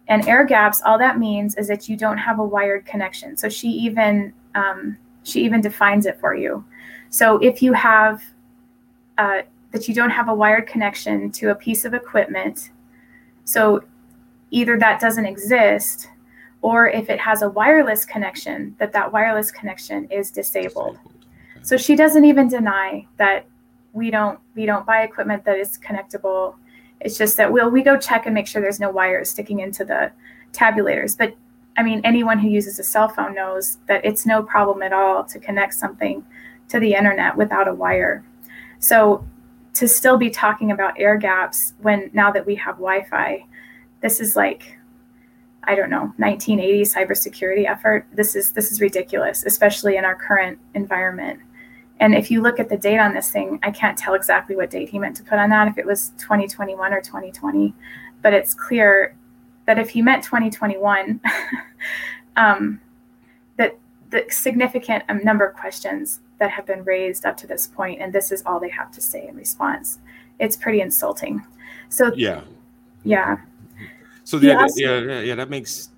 [0.09, 3.37] And air gaps, all that means is that you don't have a wired connection.
[3.37, 6.65] So she even um, she even defines it for you.
[7.15, 8.25] So if you have
[9.19, 12.73] uh, that you don't have a wired connection to a piece of equipment,
[13.45, 13.85] so
[14.51, 16.09] either that doesn't exist,
[16.61, 20.99] or if it has a wireless connection, that that wireless connection is disabled.
[21.63, 23.47] So she doesn't even deny that
[23.93, 26.57] we don't we don't buy equipment that is connectable.
[26.99, 29.85] It's just that we'll we go check and make sure there's no wires sticking into
[29.85, 30.11] the
[30.51, 31.17] tabulators.
[31.17, 31.37] But
[31.77, 35.23] I mean, anyone who uses a cell phone knows that it's no problem at all
[35.23, 36.25] to connect something
[36.69, 38.25] to the internet without a wire.
[38.79, 39.27] So
[39.75, 43.45] to still be talking about air gaps when now that we have Wi-Fi,
[44.01, 44.79] this is like
[45.67, 48.07] I don't know, 1980s cybersecurity effort.
[48.13, 51.41] This is this is ridiculous, especially in our current environment.
[52.01, 54.71] And if you look at the date on this thing, I can't tell exactly what
[54.71, 57.73] date he meant to put on that, if it was 2021 or 2020,
[58.21, 59.17] but it's clear
[59.67, 61.21] that if he meant 2021,
[62.37, 62.81] um,
[63.57, 63.79] that
[64.11, 68.13] the significant um, number of questions that have been raised up to this point, and
[68.13, 69.99] this is all they have to say in response.
[70.39, 71.45] It's pretty insulting.
[71.89, 72.43] So yeah,
[73.05, 73.39] yeah.
[74.25, 75.91] So yeah, yeah, yeah, yeah, that makes.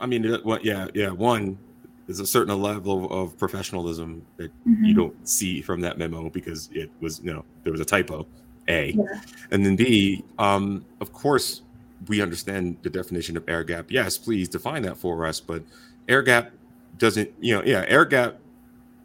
[0.00, 0.64] I mean, what?
[0.64, 1.10] Yeah, yeah.
[1.10, 1.58] One,
[2.06, 4.84] there's a certain level of professionalism that mm-hmm.
[4.84, 8.26] you don't see from that memo because it was, you know, there was a typo.
[8.66, 9.20] A, yeah.
[9.50, 10.24] and then B.
[10.38, 11.60] Um, of course,
[12.08, 13.90] we understand the definition of air gap.
[13.90, 15.38] Yes, please define that for us.
[15.38, 15.62] But
[16.08, 16.50] air gap
[16.96, 18.36] doesn't, you know, yeah, air gap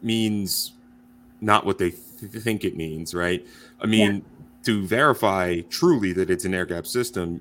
[0.02, 0.72] means
[1.40, 3.46] not what they th- think it means, right?
[3.80, 4.44] I mean, yeah.
[4.64, 7.40] to verify truly that it's an air gap system,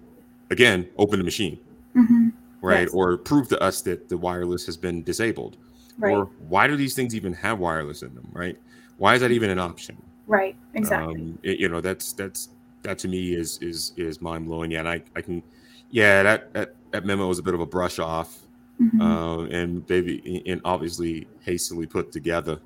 [0.50, 1.60] again, open the machine,
[1.96, 2.30] mm-hmm.
[2.62, 2.82] right?
[2.82, 2.94] Yes.
[2.94, 5.58] Or prove to us that the wireless has been disabled.
[5.98, 6.16] Right.
[6.16, 8.58] Or why do these things even have wireless in them, right?
[8.98, 10.02] Why is that even an option?
[10.28, 10.56] Right.
[10.74, 11.16] Exactly.
[11.16, 12.50] Um, it, you know, that's that's
[12.84, 14.72] that to me is is is mind blowing.
[14.72, 15.44] Yeah, and I I can,
[15.90, 18.40] yeah, that that that memo was a bit of a brush off,
[18.80, 19.02] mm-hmm.
[19.02, 22.60] uh, and maybe and obviously hastily put together.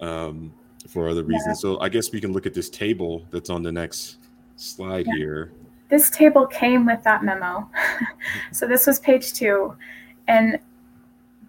[0.00, 0.52] Um,
[0.88, 1.58] for other reasons.
[1.58, 1.74] Yeah.
[1.74, 4.18] So I guess we can look at this table that's on the next
[4.56, 5.16] slide yeah.
[5.16, 5.52] here.
[5.88, 7.68] This table came with that memo.
[8.52, 9.76] so this was page two.
[10.28, 10.58] And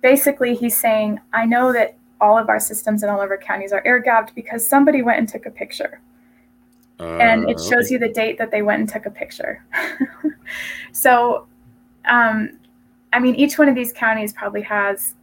[0.01, 3.71] basically, he's saying, I know that all of our systems in all of our counties
[3.71, 6.01] are air gapped because somebody went and took a picture.
[6.99, 7.93] Uh, and it shows okay.
[7.93, 9.63] you the date that they went and took a picture.
[10.91, 11.47] so,
[12.05, 12.57] um,
[13.13, 15.13] I mean, each one of these counties probably has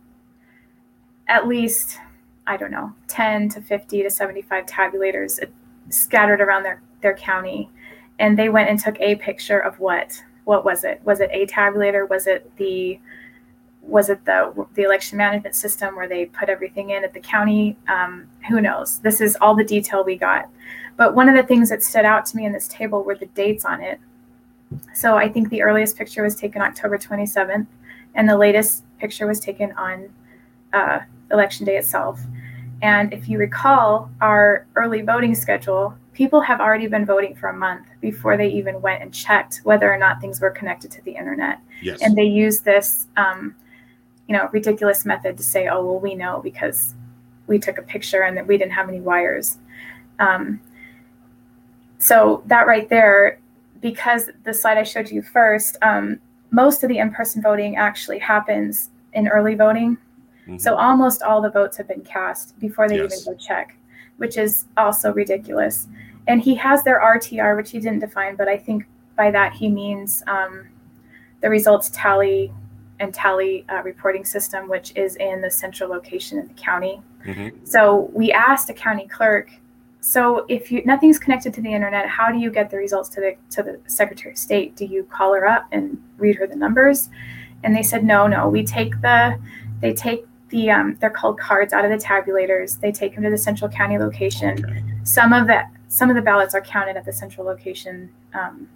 [1.29, 1.99] at least
[2.47, 5.43] I don't know, 10 to 50 to 75 tabulators
[5.89, 7.71] scattered around their, their county.
[8.19, 10.23] And they went and took a picture of what?
[10.45, 11.01] What was it?
[11.05, 12.09] Was it a tabulator?
[12.09, 13.01] Was it the
[13.87, 17.77] was it the the election management system where they put everything in at the county?
[17.89, 19.01] Um, who knows?
[19.01, 20.49] This is all the detail we got.
[20.97, 23.27] But one of the things that stood out to me in this table were the
[23.27, 23.99] dates on it.
[24.95, 27.67] So I think the earliest picture was taken October 27th,
[28.15, 30.11] and the latest picture was taken on
[30.75, 32.21] uh, election day itself.
[32.83, 37.57] And if you recall our early voting schedule, people have already been voting for a
[37.57, 41.13] month before they even went and checked whether or not things were connected to the
[41.13, 41.61] internet.
[41.83, 42.01] Yes.
[42.03, 43.55] And they use this, um,
[44.29, 46.95] you know, ridiculous method to say, "Oh, well, we know because
[47.47, 49.59] we took a picture and that we didn't have any wires."
[50.19, 50.61] Um,
[51.99, 53.39] so that right there,
[53.81, 58.91] because the slide I showed you first, um, most of the in-person voting actually happens
[59.13, 59.97] in early voting
[60.47, 60.59] Mm-hmm.
[60.59, 63.23] So almost all the votes have been cast before they yes.
[63.23, 63.77] even go check,
[64.19, 65.89] which is also ridiculous.
[66.27, 68.85] And he has their RTR, which he didn't define, but I think
[69.17, 70.69] by that he means um,
[71.41, 72.53] the results tally
[73.01, 77.03] and tally uh, reporting system, which is in the central location of the county.
[77.27, 77.65] Mm-hmm.
[77.65, 79.51] So we asked a county clerk.
[80.01, 83.21] So if you nothing's connected to the internet, how do you get the results to
[83.21, 84.77] the to the Secretary of State?
[84.77, 87.09] Do you call her up and read her the numbers?
[87.63, 88.49] And they said no, no.
[88.49, 89.39] We take the
[89.81, 92.81] they take the um, they're called cards out of the tabulators.
[92.81, 94.65] They take them to the central county location.
[94.65, 94.85] Okay.
[95.03, 98.69] Some of the some of the ballots are counted at the central location um,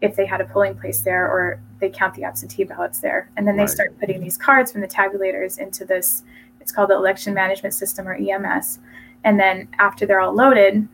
[0.00, 3.46] if they had a polling place there, or they count the absentee ballots there, and
[3.46, 3.70] then they right.
[3.70, 6.24] start putting these cards from the tabulators into this.
[6.60, 8.80] It's called the election management system or EMS,
[9.22, 10.86] and then after they're all loaded,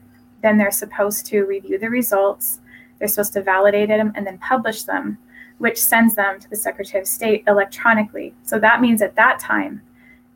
[0.42, 2.60] then they're supposed to review the results.
[2.98, 5.16] They're supposed to validate them and then publish them,
[5.58, 8.34] which sends them to the Secretary of State electronically.
[8.42, 9.82] So that means at that time,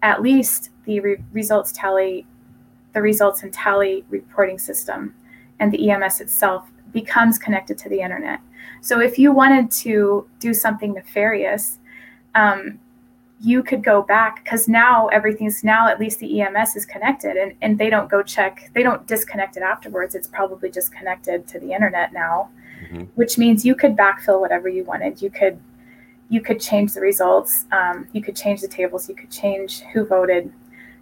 [0.03, 2.27] at least the re- results tally,
[2.93, 5.15] the results and tally reporting system
[5.59, 8.41] and the EMS itself becomes connected to the internet.
[8.81, 11.79] So if you wanted to do something nefarious,
[12.35, 12.79] um,
[13.43, 17.55] you could go back because now everything's now at least the EMS is connected and,
[17.63, 20.15] and they don't go check, they don't disconnect it afterwards.
[20.15, 22.51] It's probably just connected to the internet now.
[22.83, 23.03] mm-hmm.
[23.15, 25.21] which means you could backfill whatever you wanted.
[25.23, 25.59] You could
[26.31, 27.67] you could change the results.
[27.73, 29.09] Um, you could change the tables.
[29.09, 30.51] You could change who voted.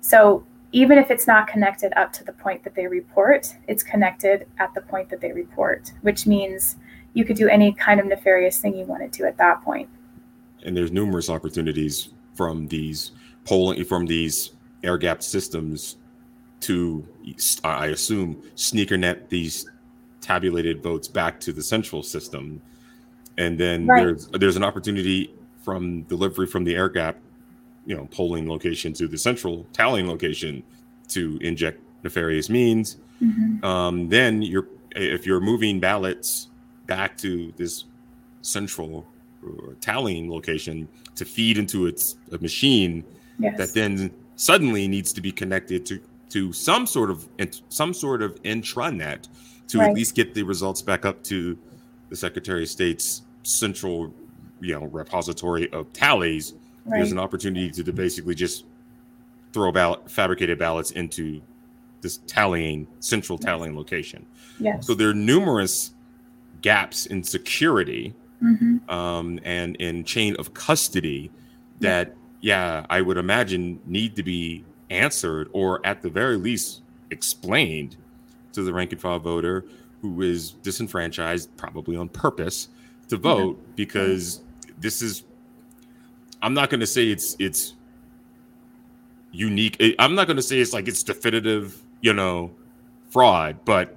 [0.00, 4.46] So even if it's not connected up to the point that they report, it's connected
[4.58, 6.76] at the point that they report, which means
[7.12, 9.88] you could do any kind of nefarious thing you wanted to at that point.
[10.64, 13.12] And there's numerous opportunities from these
[13.44, 14.50] polling from these
[14.82, 15.96] air gapped systems
[16.60, 17.06] to,
[17.64, 19.68] I assume, sneaker net these
[20.20, 22.60] tabulated votes back to the central system,
[23.38, 24.02] and then right.
[24.02, 27.16] there's there's an opportunity from delivery from the air gap,
[27.86, 30.62] you know, polling location to the central tallying location
[31.08, 32.98] to inject nefarious means.
[33.22, 33.64] Mm-hmm.
[33.64, 36.48] Um, then you're if you're moving ballots
[36.86, 37.84] back to this
[38.42, 39.06] central
[39.46, 43.04] uh, tallying location to feed into its a machine
[43.38, 43.56] yes.
[43.56, 47.28] that then suddenly needs to be connected to to some sort of
[47.68, 49.28] some sort of intranet
[49.68, 49.90] to right.
[49.90, 51.56] at least get the results back up to
[52.08, 54.12] the Secretary of State's central,
[54.60, 56.54] you know, repository of tallies.
[56.84, 56.98] Right.
[56.98, 58.64] There's an opportunity to, to basically just
[59.52, 61.40] throw ballot fabricated ballots into
[62.00, 64.26] this tallying central tallying location.
[64.60, 64.86] Yes.
[64.86, 65.92] So there are numerous
[66.60, 68.88] gaps in security mm-hmm.
[68.90, 71.30] um, and in chain of custody
[71.80, 72.80] that, yeah.
[72.80, 77.96] yeah, I would imagine need to be answered or at the very least explained
[78.52, 79.64] to the rank and file voter
[80.02, 82.68] who is disenfranchised probably on purpose
[83.08, 83.72] to vote yeah.
[83.76, 84.42] because
[84.78, 85.24] this is
[86.42, 87.74] i'm not going to say it's it's
[89.32, 92.50] unique i'm not going to say it's like it's definitive you know
[93.10, 93.96] fraud but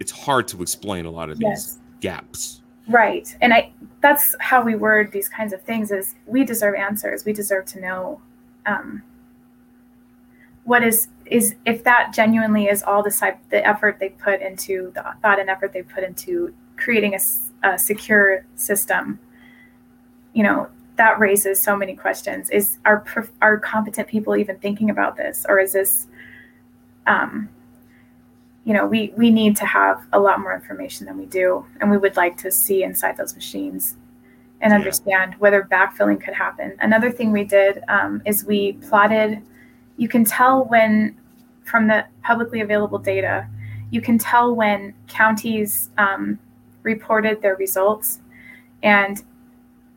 [0.00, 1.78] it's hard to explain a lot of these yes.
[2.00, 3.70] gaps right and i
[4.00, 7.80] that's how we word these kinds of things is we deserve answers we deserve to
[7.80, 8.20] know
[8.66, 9.02] um,
[10.64, 15.04] what is is if that genuinely is all the the effort they put into the
[15.22, 17.18] thought and effort they put into creating a,
[17.62, 19.18] a secure system.
[20.32, 22.50] You know that raises so many questions.
[22.50, 23.04] Is are
[23.42, 26.06] are competent people even thinking about this or is this
[27.06, 27.48] um
[28.64, 31.90] you know we we need to have a lot more information than we do and
[31.90, 33.96] we would like to see inside those machines
[34.60, 35.38] and understand yeah.
[35.38, 36.74] whether backfilling could happen.
[36.80, 39.42] Another thing we did um, is we plotted
[39.96, 41.16] you can tell when,
[41.64, 43.48] from the publicly available data,
[43.90, 46.38] you can tell when counties um,
[46.86, 48.20] reported their results.
[48.82, 49.22] And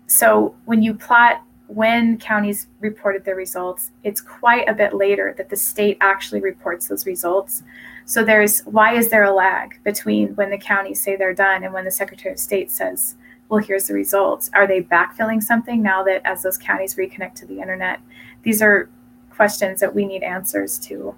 [0.07, 5.49] so when you plot when counties reported their results, it's quite a bit later that
[5.49, 7.61] the state actually reports those results.
[8.05, 11.71] So there's why is there a lag between when the counties say they're done and
[11.71, 13.15] when the Secretary of State says,
[13.49, 14.49] well, here's the results?
[14.55, 17.99] Are they backfilling something now that as those counties reconnect to the internet?
[18.41, 18.89] These are
[19.29, 21.15] questions that we need answers to.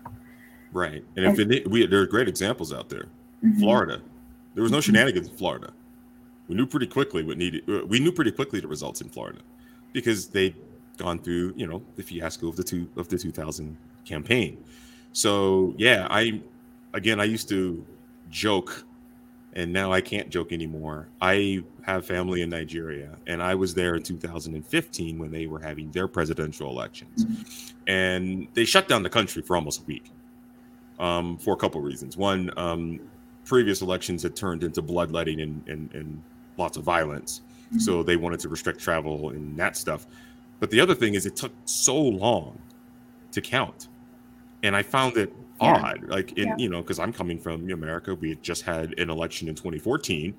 [0.73, 3.07] Right, and, and if it, we there are great examples out there.
[3.41, 3.59] Mm-hmm.
[3.59, 4.01] Florida,
[4.53, 5.71] there was no shenanigans in Florida.
[6.47, 7.63] We knew pretty quickly what needed.
[7.69, 9.39] Uh, we knew pretty quickly the results in Florida
[9.93, 10.55] because they'd
[10.97, 14.63] gone through, you know, the fiasco of the two of the 2000 campaign.
[15.13, 16.41] So yeah, I
[16.93, 17.85] again I used to
[18.29, 18.85] joke
[19.53, 21.07] and now I can't joke anymore.
[21.19, 25.91] I have family in Nigeria, and I was there in 2015 when they were having
[25.91, 27.25] their presidential elections,
[27.87, 30.09] and they shut down the country for almost a week
[30.99, 32.15] um, for a couple of reasons.
[32.15, 32.99] One, um,
[33.45, 36.21] previous elections had turned into bloodletting and, and, and
[36.57, 37.79] lots of violence, mm-hmm.
[37.79, 40.07] so they wanted to restrict travel and that stuff.
[40.59, 42.57] But the other thing is, it took so long
[43.31, 43.87] to count,
[44.63, 45.81] and I found it yeah.
[45.83, 46.03] odd.
[46.07, 46.55] Like in yeah.
[46.57, 50.33] you know, because I'm coming from America, we had just had an election in 2014.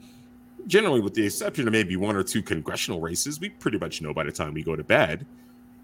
[0.69, 4.15] Generally, with the exception of maybe one or two congressional races, we pretty much know
[4.15, 5.27] by the time we go to bed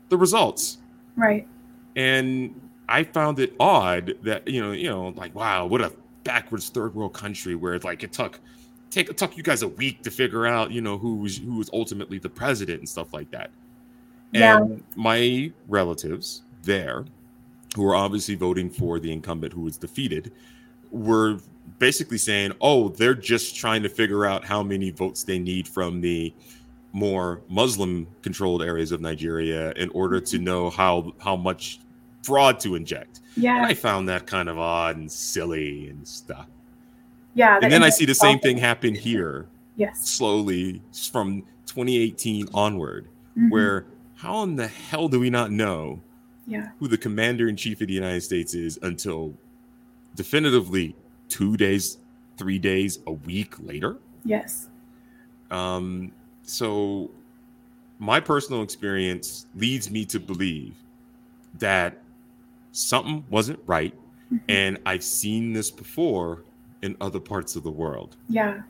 [0.08, 0.78] the results.
[1.16, 1.46] Right.
[1.96, 5.92] And I found it odd that you know, you know, like wow, what a
[6.28, 8.38] backwards third world country where it's like it took
[8.90, 11.56] take it took you guys a week to figure out, you know, who was who
[11.56, 13.50] was ultimately the president and stuff like that.
[14.32, 14.58] Yeah.
[14.58, 17.06] And my relatives there
[17.74, 20.30] who are obviously voting for the incumbent who was defeated,
[20.90, 21.38] were
[21.78, 26.00] basically saying, oh, they're just trying to figure out how many votes they need from
[26.02, 26.32] the
[26.92, 30.44] more Muslim controlled areas of Nigeria in order to mm-hmm.
[30.44, 31.80] know how how much
[32.22, 33.20] fraud to inject.
[33.38, 33.64] Yeah.
[33.64, 36.46] I found that kind of odd and silly and stuff.
[37.34, 37.58] Yeah.
[37.62, 39.46] And then I see the same thing happen here.
[39.76, 40.08] Yes.
[40.08, 40.82] Slowly
[41.12, 43.50] from 2018 onward, mm-hmm.
[43.50, 43.86] where
[44.16, 46.00] how in the hell do we not know
[46.48, 46.70] yeah.
[46.80, 49.34] who the commander in chief of the United States is until
[50.16, 50.96] definitively
[51.28, 51.98] two days,
[52.36, 53.98] three days, a week later.
[54.24, 54.68] Yes.
[55.52, 56.10] Um,
[56.42, 57.10] so
[57.98, 60.74] my personal experience leads me to believe
[61.58, 62.02] that
[62.72, 63.94] something wasn't right.
[64.32, 64.44] Mm-hmm.
[64.48, 66.44] And I've seen this before
[66.82, 68.16] in other parts of the world.
[68.28, 68.62] Yeah.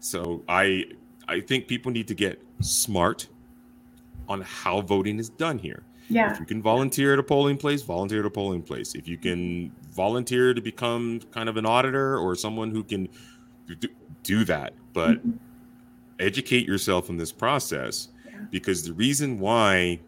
[0.00, 0.84] So I
[1.28, 3.28] I think people need to get smart
[4.28, 5.82] on how voting is done here.
[6.08, 6.32] Yeah.
[6.32, 8.94] If you can volunteer at a polling place, volunteer at a polling place.
[8.94, 13.08] If you can volunteer to become kind of an auditor or someone who can
[13.66, 13.88] do,
[14.22, 15.32] do that, but mm-hmm.
[16.18, 18.32] educate yourself in this process yeah.
[18.50, 20.00] because the reason why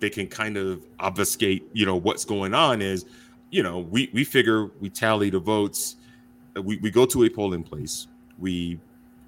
[0.00, 3.06] they can kind of obfuscate, you know, what's going on is,
[3.50, 5.96] you know, we we figure we tally the votes,
[6.62, 8.78] we, we go to a polling place, we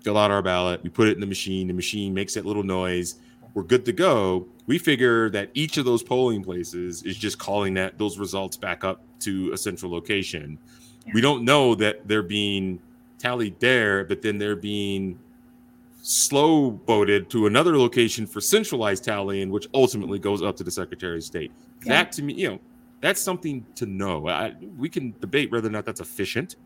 [0.03, 2.62] fill out our ballot, we put it in the machine, the machine makes that little
[2.62, 3.16] noise,
[3.55, 4.47] we're good to go.
[4.66, 8.85] We figure that each of those polling places is just calling that those results back
[8.85, 10.59] up to a central location.
[11.07, 11.12] Yeah.
[11.14, 12.79] We don't know that they're being
[13.19, 15.19] tallied there, but then they're being
[16.09, 21.19] slow voted to another location for centralized tallying, which ultimately goes up to the Secretary
[21.19, 21.53] of State.
[21.85, 21.93] Yeah.
[21.93, 22.59] That to me, you know,
[23.03, 24.27] that's something to know.
[24.27, 26.57] I, we can debate whether or not that's efficient,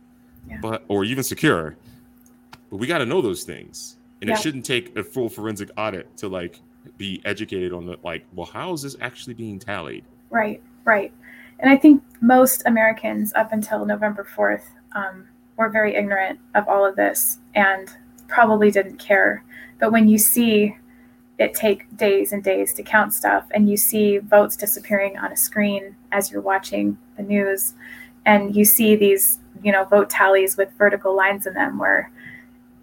[0.48, 0.58] yeah.
[0.62, 1.76] but or even secure,
[2.70, 4.36] but we got to know those things, and yeah.
[4.36, 6.60] it shouldn't take a full forensic audit to like
[6.96, 10.04] be educated on the like, well, how is this actually being tallied?
[10.30, 11.12] Right, right,
[11.58, 15.26] and I think most Americans up until November fourth um,
[15.56, 17.90] were very ignorant of all of this and
[18.32, 19.44] probably didn't care.
[19.78, 20.76] But when you see
[21.38, 25.36] it take days and days to count stuff, and you see votes disappearing on a
[25.36, 27.74] screen as you're watching the news,
[28.24, 32.10] and you see these, you know, vote tallies with vertical lines in them where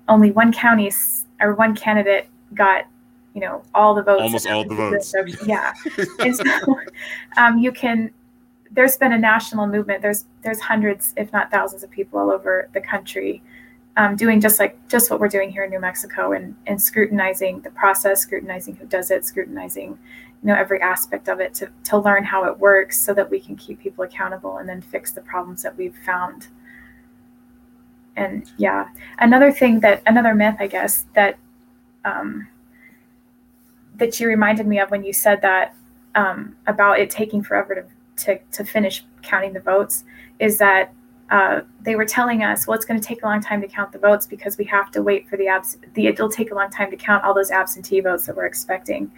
[0.07, 0.91] only one county
[1.39, 2.85] or one candidate got,
[3.33, 4.21] you know, all the votes.
[4.21, 5.15] Almost all the votes.
[5.45, 5.73] yeah.
[6.19, 6.79] and so
[7.37, 8.11] um, you can
[8.71, 10.01] there's been a national movement.
[10.01, 13.41] There's there's hundreds, if not thousands, of people all over the country
[13.97, 17.61] um, doing just like just what we're doing here in New Mexico and and scrutinizing
[17.61, 19.97] the process, scrutinizing who does it, scrutinizing
[20.41, 23.39] you know every aspect of it to to learn how it works so that we
[23.39, 26.47] can keep people accountable and then fix the problems that we've found.
[28.15, 31.37] And yeah, another thing that another myth, I guess that
[32.05, 32.47] um,
[33.95, 35.75] that you reminded me of when you said that
[36.15, 37.85] um, about it taking forever to
[38.25, 40.03] to, to finish counting the votes
[40.39, 40.93] is that
[41.29, 43.91] uh, they were telling us, well, it's going to take a long time to count
[43.91, 45.77] the votes because we have to wait for the abs.
[45.93, 49.11] The it'll take a long time to count all those absentee votes that we're expecting.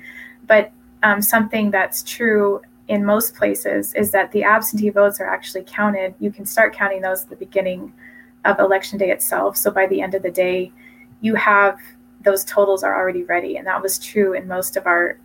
[0.46, 0.72] But
[1.04, 6.14] um, something that's true in most places is that the absentee votes are actually counted.
[6.20, 7.94] You can start counting those at the beginning
[8.44, 9.56] of election day itself.
[9.56, 10.74] So by the end of the day,
[11.22, 11.80] you have
[12.24, 15.18] those totals are already ready, and that was true in most of our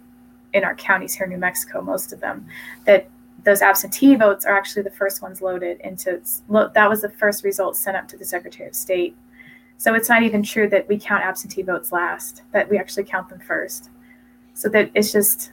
[0.52, 1.80] in our counties here in New Mexico.
[1.80, 2.46] Most of them
[2.84, 3.08] that
[3.46, 6.20] those absentee votes are actually the first ones loaded into
[6.74, 9.16] that was the first result sent up to the secretary of state.
[9.78, 13.28] So it's not even true that we count absentee votes last that we actually count
[13.28, 13.90] them first.
[14.54, 15.52] So that it's just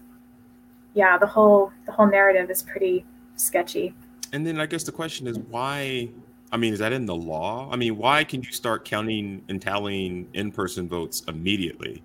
[0.96, 3.94] yeah the whole the whole narrative is pretty sketchy.
[4.34, 6.10] And then i guess the question is why
[6.52, 7.70] i mean is that in the law?
[7.72, 12.02] I mean why can you start counting and tallying in-person votes immediately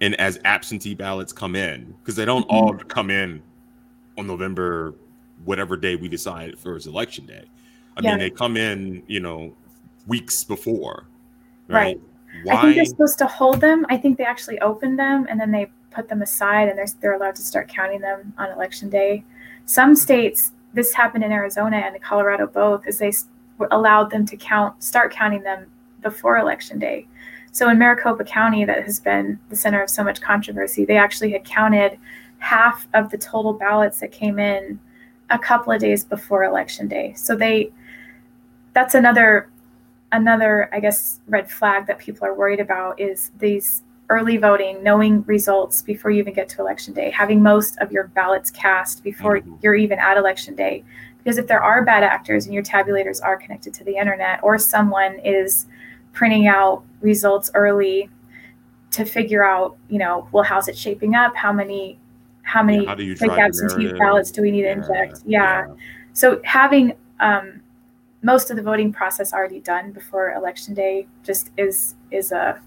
[0.00, 1.96] and as absentee ballots come in?
[1.98, 2.54] Because they don't mm-hmm.
[2.54, 3.42] all come in
[4.18, 4.94] on November,
[5.44, 7.44] whatever day we decide for his election day.
[7.96, 8.10] I yeah.
[8.10, 9.54] mean, they come in, you know,
[10.06, 11.06] weeks before.
[11.68, 11.98] Right.
[11.98, 12.00] right.
[12.42, 12.54] Why?
[12.54, 13.86] I think they're supposed to hold them.
[13.88, 17.14] I think they actually open them and then they put them aside and they're, they're
[17.14, 19.24] allowed to start counting them on election day.
[19.66, 23.12] Some states, this happened in Arizona and Colorado both, is they
[23.70, 25.66] allowed them to count, start counting them
[26.02, 27.06] before election day.
[27.52, 31.30] So in Maricopa County, that has been the center of so much controversy, they actually
[31.30, 31.98] had counted
[32.44, 34.78] half of the total ballots that came in
[35.30, 37.14] a couple of days before election day.
[37.14, 37.72] So they
[38.74, 39.48] that's another
[40.12, 45.22] another I guess red flag that people are worried about is these early voting, knowing
[45.22, 49.38] results before you even get to election day, having most of your ballots cast before
[49.38, 49.54] mm-hmm.
[49.62, 50.84] you're even at election day.
[51.16, 54.58] Because if there are bad actors and your tabulators are connected to the internet or
[54.58, 55.64] someone is
[56.12, 58.10] printing out results early
[58.90, 61.34] to figure out, you know, well, how's it shaping up?
[61.34, 61.98] How many
[62.44, 65.22] how many yeah, how do you like absentee ballots do we need to inject?
[65.26, 65.66] Yeah.
[65.66, 65.74] yeah.
[66.12, 67.60] So having um,
[68.22, 72.60] most of the voting process already done before election day just is is a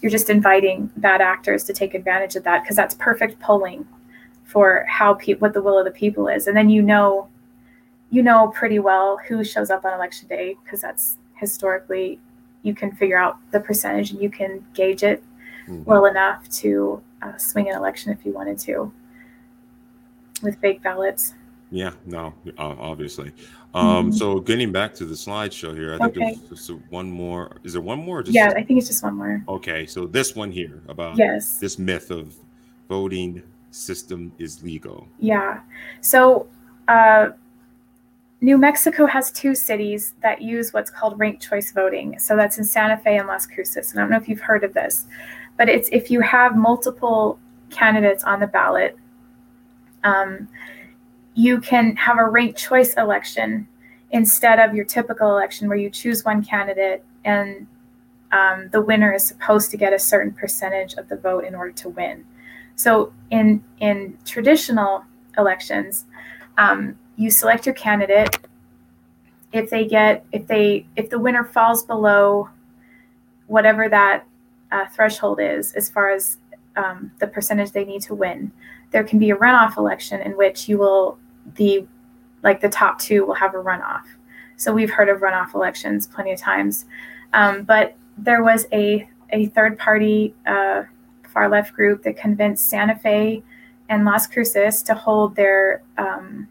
[0.00, 3.86] you're just inviting bad actors to take advantage of that because that's perfect polling
[4.44, 7.28] for how pe- what the will of the people is, and then you know
[8.10, 12.20] you know pretty well who shows up on election day because that's historically
[12.62, 15.22] you can figure out the percentage and you can gauge it
[15.66, 15.82] mm-hmm.
[15.84, 18.92] well enough to uh, swing an election if you wanted to
[20.42, 21.34] with fake ballots.
[21.70, 23.32] Yeah, no, obviously.
[23.74, 24.16] Um, mm-hmm.
[24.16, 27.58] So getting back to the slideshow here, I think there's just one more.
[27.62, 28.24] Is there one more?
[28.26, 29.44] yeah, I think it's just one more.
[29.48, 31.58] Okay, so this one here about yes.
[31.58, 32.34] this myth of
[32.88, 35.06] voting system is legal.
[35.20, 35.60] Yeah.
[36.00, 36.48] So
[36.88, 37.30] uh,
[38.40, 42.18] New Mexico has two cities that use what's called ranked choice voting.
[42.18, 43.92] So that's in Santa Fe and Las Cruces.
[43.92, 45.06] And I don't know if you've heard of this,
[45.60, 47.38] but it's if you have multiple
[47.68, 48.96] candidates on the ballot,
[50.04, 50.48] um,
[51.34, 53.68] you can have a ranked choice election
[54.10, 57.66] instead of your typical election where you choose one candidate and
[58.32, 61.72] um, the winner is supposed to get a certain percentage of the vote in order
[61.72, 62.24] to win.
[62.76, 65.04] So in in traditional
[65.36, 66.06] elections,
[66.56, 68.34] um, you select your candidate.
[69.52, 72.48] If they get if they if the winner falls below
[73.46, 74.24] whatever that
[74.72, 76.38] uh, threshold is, as far as
[76.76, 78.52] um, the percentage they need to win,
[78.90, 81.18] there can be a runoff election in which you will
[81.56, 81.86] the
[82.42, 84.04] like the top two will have a runoff.
[84.56, 86.86] So we've heard of runoff elections plenty of times,
[87.32, 90.84] um, but there was a a third party uh,
[91.32, 93.42] far left group that convinced Santa Fe
[93.88, 96.48] and Las Cruces to hold their um,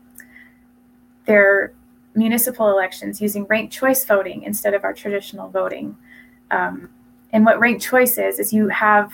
[1.26, 1.74] their
[2.16, 5.96] municipal elections using ranked choice voting instead of our traditional voting.
[6.52, 6.90] Um,
[7.32, 9.14] and what ranked choice is is you have,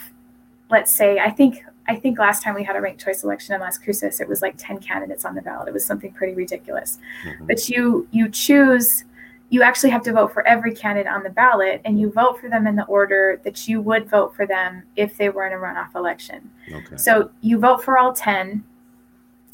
[0.69, 3.61] let's say, I think I think last time we had a ranked choice election in
[3.61, 5.67] Las Cruces, it was like ten candidates on the ballot.
[5.67, 6.99] It was something pretty ridiculous.
[7.25, 7.47] Mm-hmm.
[7.47, 9.05] But you you choose
[9.49, 12.49] you actually have to vote for every candidate on the ballot and you vote for
[12.49, 15.55] them in the order that you would vote for them if they were in a
[15.55, 16.49] runoff election.
[16.71, 16.97] Okay.
[16.97, 18.63] So you vote for all 10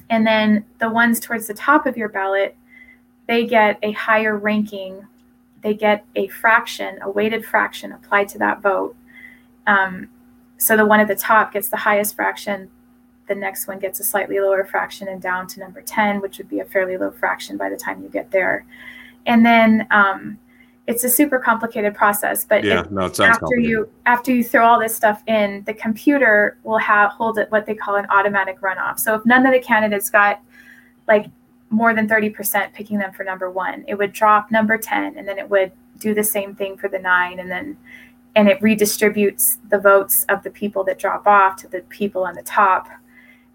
[0.09, 2.55] and then the ones towards the top of your ballot
[3.27, 5.05] they get a higher ranking
[5.61, 8.95] they get a fraction a weighted fraction applied to that vote
[9.67, 10.09] um,
[10.57, 12.69] so the one at the top gets the highest fraction
[13.27, 16.49] the next one gets a slightly lower fraction and down to number 10 which would
[16.49, 18.65] be a fairly low fraction by the time you get there
[19.25, 20.37] and then um,
[20.87, 22.45] it's a super complicated process.
[22.45, 25.73] But yeah, it, no, it after you after you throw all this stuff in, the
[25.73, 28.99] computer will have hold it what they call an automatic runoff.
[28.99, 30.41] So if none of the candidates got
[31.07, 31.27] like
[31.71, 35.39] more than 30% picking them for number one, it would drop number 10 and then
[35.39, 37.77] it would do the same thing for the nine and then
[38.33, 42.33] and it redistributes the votes of the people that drop off to the people on
[42.33, 42.87] the top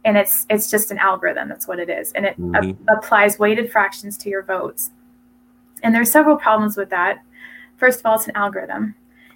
[0.04, 2.54] and it's it's just an algorithm that's what it is and it mm-hmm.
[2.88, 4.90] a- applies weighted fractions to your votes
[5.82, 7.22] and there's several problems with that.
[7.76, 8.94] First of all, it's an algorithm.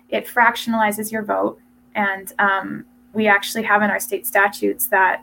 [0.09, 1.61] It fractionalizes your vote,
[1.95, 5.23] and um, we actually have in our state statutes that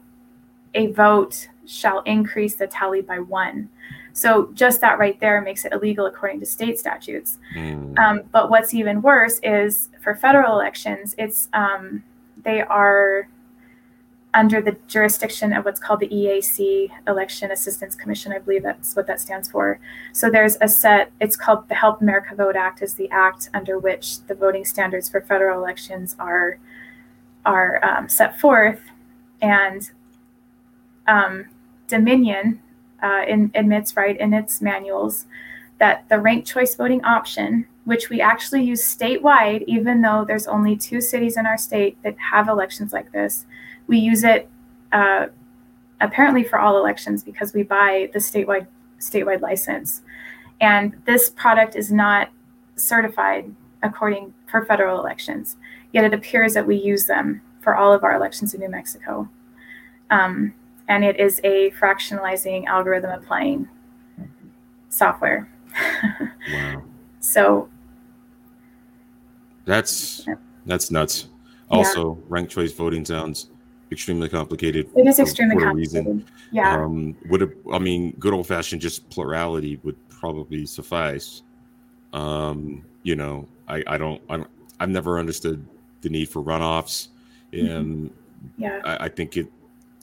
[0.76, 3.70] a vote shall increase the tally by one.
[4.14, 7.38] So just that right there makes it illegal according to state statutes.
[7.56, 7.98] Mm.
[8.00, 12.04] Um, but what's even worse is for federal elections, it's um,
[12.44, 13.28] they are
[14.34, 18.32] under the jurisdiction of what's called the EAC, Election Assistance Commission.
[18.32, 19.80] I believe that's what that stands for.
[20.14, 23.80] So there's a set, it's called the Help America Vote Act, is the act under
[23.80, 26.60] which the voting standards for federal elections are,
[27.46, 28.82] are um, set forth.
[29.42, 29.90] And
[31.08, 31.46] um,
[31.88, 32.62] Dominion
[33.02, 35.26] uh, in, admits right in its manuals
[35.80, 40.76] that the ranked choice voting option, which we actually use statewide, even though there's only
[40.76, 43.46] two cities in our state that have elections like this,
[43.88, 44.50] we use it
[44.92, 45.28] uh,
[46.02, 48.68] apparently for all elections because we buy the statewide
[49.00, 50.02] statewide license,
[50.60, 52.30] and this product is not
[52.76, 55.56] certified according for federal elections.
[55.94, 59.30] Yet it appears that we use them for all of our elections in New Mexico,
[60.10, 60.54] um,
[60.88, 63.68] and it is a fractionalizing algorithm applying
[64.90, 65.50] software.
[66.52, 66.84] wow.
[67.20, 67.68] So
[69.66, 70.26] that's
[70.66, 71.28] that's nuts.
[71.70, 72.22] Also, yeah.
[72.30, 73.50] ranked choice voting sounds
[73.92, 74.90] extremely complicated.
[74.96, 76.06] It is extremely for, for complicated.
[76.06, 76.26] Reason.
[76.52, 76.82] Yeah.
[76.82, 81.44] Um, would it, I mean, good old fashioned just plurality would probably suffice.
[82.14, 85.66] Um, you know, I, I don't, I don't, I've never understood
[86.02, 87.10] the need for runoffs,
[87.52, 87.68] mm-hmm.
[87.68, 88.62] and mm-hmm.
[88.62, 89.52] yeah, I, I, think it.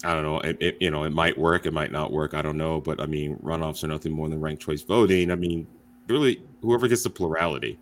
[0.04, 0.40] I don't know.
[0.40, 1.66] It, it, you know, it might work.
[1.66, 2.34] It might not work.
[2.34, 2.80] I don't know.
[2.80, 5.30] But I mean, runoffs are nothing more than ranked choice voting.
[5.30, 5.66] I mean,
[6.08, 7.78] really, whoever gets the plurality,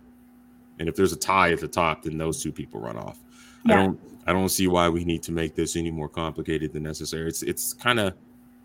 [0.79, 3.19] and if there's a tie at the top, then those two people run off.
[3.65, 3.73] Yeah.
[3.73, 6.83] I don't I don't see why we need to make this any more complicated than
[6.83, 7.27] necessary.
[7.27, 8.13] It's it's kind of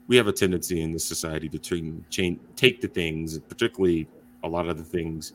[0.06, 4.08] we have a tendency in this society to change, take the things, particularly
[4.42, 5.34] a lot of the things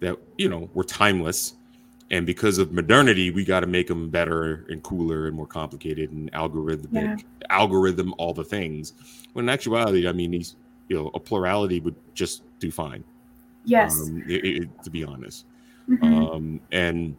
[0.00, 1.54] that you know were timeless,
[2.10, 6.10] and because of modernity, we got to make them better and cooler and more complicated
[6.10, 7.16] and algorithmic, yeah.
[7.50, 8.94] algorithm all the things.
[9.32, 10.56] When in actuality, I mean, these
[10.88, 13.04] you know a plurality would just do fine.
[13.64, 15.44] Yes, um, it, it, to be honest,
[15.88, 16.14] mm-hmm.
[16.14, 17.16] um, and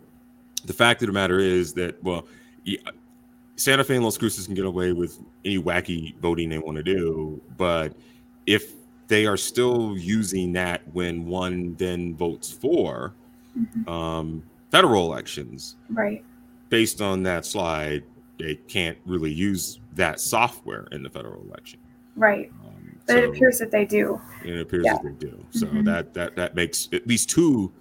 [0.65, 2.27] the fact of the matter is that well,
[3.55, 6.83] Santa Fe and los Cruces can get away with any wacky voting they want to
[6.83, 7.93] do, but
[8.45, 8.73] if
[9.07, 13.13] they are still using that when one then votes for
[13.57, 13.89] mm-hmm.
[13.89, 16.24] um, federal elections, right?
[16.69, 18.03] Based on that slide,
[18.39, 21.80] they can't really use that software in the federal election,
[22.15, 22.51] right?
[22.65, 24.19] Um, But so, it appears that they do.
[24.43, 24.93] It appears yeah.
[24.93, 25.45] that they do.
[25.51, 25.84] So mm-hmm.
[25.84, 27.72] that that that makes at least two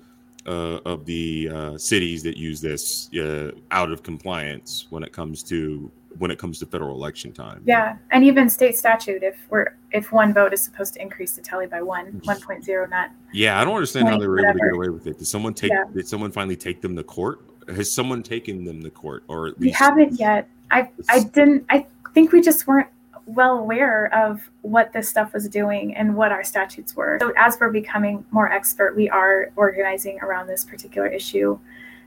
[0.47, 5.43] uh, of the uh, cities that use this uh, out of compliance when it comes
[5.45, 7.63] to when it comes to federal election time.
[7.65, 11.43] Yeah, and even state statute if we're if one vote is supposed to increase the
[11.43, 12.27] tally by one, mm.
[12.27, 13.11] one point zero, not.
[13.33, 15.19] Yeah, I don't understand how they were able to get away with it.
[15.19, 15.71] Did someone take?
[15.71, 15.85] Yeah.
[15.95, 17.41] Did someone finally take them to court?
[17.69, 20.49] Has someone taken them to court, or at least we haven't yet?
[20.71, 21.65] I I didn't.
[21.71, 22.89] I think we just weren't
[23.27, 27.19] well aware of what this stuff was doing and what our statutes were.
[27.21, 31.59] So as we're becoming more expert, we are organizing around this particular issue.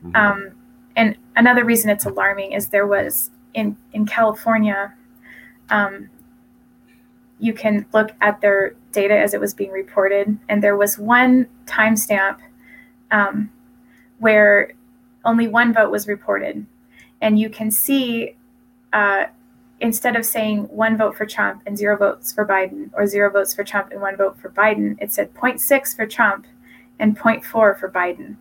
[0.04, 0.16] Mm-hmm.
[0.16, 0.52] Um,
[0.96, 4.94] and another reason it's alarming is there was in in California,
[5.70, 6.10] um,
[7.38, 11.48] you can look at their data as it was being reported, and there was one
[11.66, 12.38] timestamp
[13.10, 13.50] um,
[14.18, 14.72] where
[15.24, 16.66] only one vote was reported,
[17.20, 18.36] and you can see.
[18.92, 19.26] Uh,
[19.80, 23.52] instead of saying one vote for Trump and zero votes for Biden, or zero votes
[23.52, 26.46] for Trump and one vote for Biden, it said 0.6 for Trump
[26.98, 27.42] and 0.4
[27.78, 28.36] for Biden.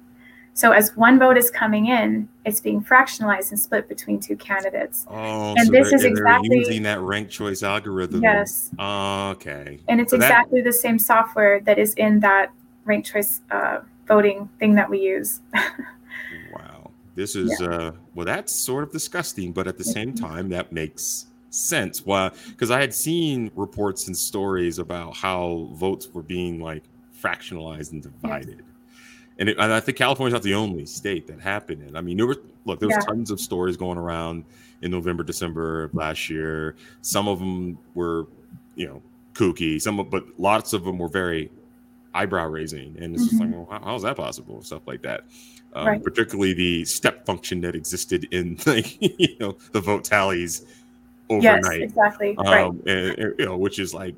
[0.56, 5.06] So as one vote is coming in, it's being fractionalized and split between two candidates.
[5.10, 8.22] Oh, and so this is exactly using that ranked choice algorithm.
[8.22, 8.70] Yes.
[8.80, 9.80] Okay.
[9.88, 12.52] And it's so exactly that, the same software that is in that
[12.86, 15.42] ranked choice uh, voting thing that we use.
[16.54, 17.68] wow, this is yeah.
[17.68, 20.24] uh, well, that's sort of disgusting, but at the same mm-hmm.
[20.24, 22.06] time, that makes sense.
[22.06, 22.30] Why?
[22.50, 26.84] Because I had seen reports and stories about how votes were being like
[27.20, 28.60] fractionalized and divided.
[28.60, 28.73] Yes
[29.40, 31.84] and, it, and I think California's not the only state that happened.
[31.84, 33.06] And I mean, there were look, there was yeah.
[33.06, 34.46] tons of stories going around
[34.82, 36.76] in November, December of last year.
[37.02, 38.28] Some of them were,
[38.76, 39.02] you know,
[39.34, 39.82] kooky.
[39.82, 41.50] Some, of, but lots of them were very
[42.14, 43.30] eyebrow raising, and it's mm-hmm.
[43.30, 43.58] just like, mm-hmm.
[43.60, 44.62] well, how, how's that possible?
[44.62, 45.24] Stuff like that.
[45.74, 46.04] Um, right.
[46.04, 50.66] Particularly the step function that existed in like you know the vote tallies
[51.30, 51.80] overnight.
[51.80, 52.38] Yes, exactly.
[52.38, 52.66] Um, right.
[52.66, 54.16] and, and, you know, which is like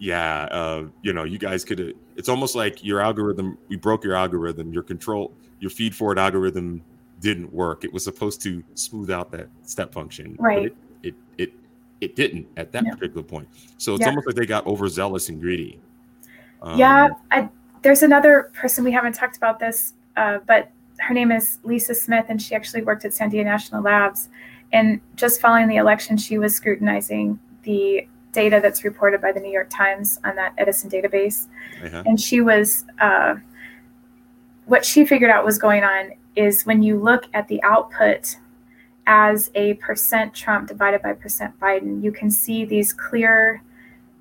[0.00, 1.94] yeah, uh, you know, you guys could.
[2.16, 3.58] It's almost like your algorithm.
[3.68, 4.72] We broke your algorithm.
[4.72, 5.30] Your control,
[5.60, 6.82] your feed forward algorithm
[7.20, 7.84] didn't work.
[7.84, 10.66] It was supposed to smooth out that step function, right?
[10.66, 11.52] It, it, it
[12.00, 13.46] it didn't at that particular point.
[13.76, 14.08] So it's yeah.
[14.08, 15.78] almost like they got overzealous and greedy.
[16.62, 17.50] Um, yeah, I,
[17.82, 22.24] there's another person we haven't talked about this, uh, but her name is Lisa Smith,
[22.30, 24.30] and she actually worked at Sandia National Labs.
[24.72, 29.52] And just following the election, she was scrutinizing the data that's reported by the New
[29.52, 31.48] York Times on that Edison database.
[31.84, 32.02] Uh-huh.
[32.06, 33.36] And she was, uh,
[34.66, 38.36] what she figured out was going on is when you look at the output
[39.06, 43.62] as a percent Trump divided by percent Biden, you can see these clear,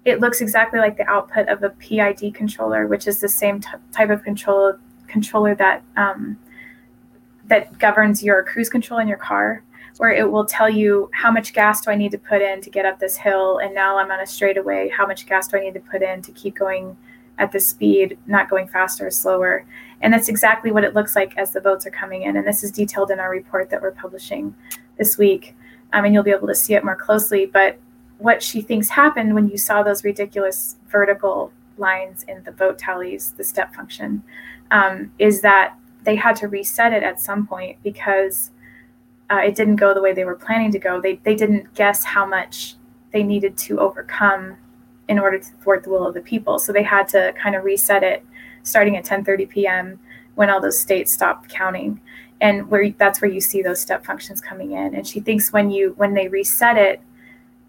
[0.06, 3.70] it looks exactly like the output of a PID controller, which is the same t-
[3.92, 4.74] type of control
[5.08, 6.38] controller that um,
[7.46, 9.64] that governs your cruise control in your car
[10.00, 12.70] where it will tell you how much gas do I need to put in to
[12.70, 14.88] get up this hill, and now I'm on a straightaway.
[14.88, 16.96] How much gas do I need to put in to keep going
[17.38, 19.66] at the speed, not going faster or slower?
[20.00, 22.38] And that's exactly what it looks like as the boats are coming in.
[22.38, 24.56] And this is detailed in our report that we're publishing
[24.98, 25.54] this week.
[25.92, 27.46] Um, and you'll be able to see it more closely.
[27.46, 27.78] But
[28.20, 33.34] what she thinks happened when you saw those ridiculous vertical lines in the boat tallies,
[33.34, 34.24] the step function,
[34.72, 35.76] um, is that
[36.06, 38.52] they had to reset it at some point because
[39.32, 41.00] uh, it didn't go the way they were planning to go.
[41.00, 42.76] They they didn't guess how much
[43.12, 44.58] they needed to overcome
[45.08, 46.60] in order to thwart the will of the people.
[46.60, 48.26] So they had to kind of reset it
[48.64, 50.00] starting at 10:30 p.m.
[50.36, 52.02] when all those states stopped counting,
[52.42, 54.96] and where that's where you see those step functions coming in.
[54.96, 57.02] And she thinks when you when they reset it,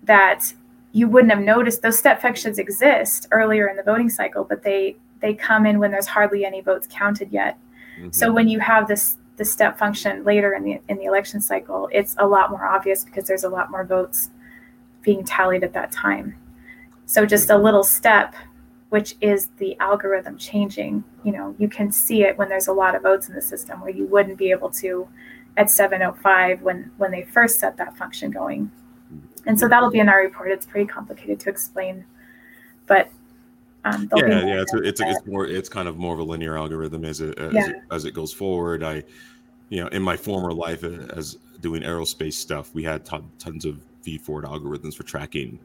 [0.05, 0.53] that
[0.93, 4.97] you wouldn't have noticed those step functions exist earlier in the voting cycle, but they
[5.21, 7.59] they come in when there's hardly any votes counted yet.
[7.99, 8.11] Mm-hmm.
[8.13, 11.89] So when you have this the step function later in the in the election cycle,
[11.91, 14.29] it's a lot more obvious because there's a lot more votes
[15.01, 16.37] being tallied at that time.
[17.07, 18.35] So just a little step,
[18.91, 21.05] which is the algorithm changing.
[21.25, 23.81] You know, you can see it when there's a lot of votes in the system
[23.81, 25.09] where you wouldn't be able to
[25.57, 28.71] at 7:05 when when they first set that function going.
[29.47, 30.51] And so that'll be in our report.
[30.51, 32.05] It's pretty complicated to explain,
[32.87, 33.09] but
[33.85, 37.05] um, yeah, yeah, it's, it's, it's more it's kind of more of a linear algorithm
[37.05, 37.71] as it as, yeah.
[37.71, 38.83] it as it goes forward.
[38.83, 39.03] I
[39.71, 43.65] you know, in my former life uh, as doing aerospace stuff, we had ton, tons
[43.65, 45.59] of feed forward algorithms for tracking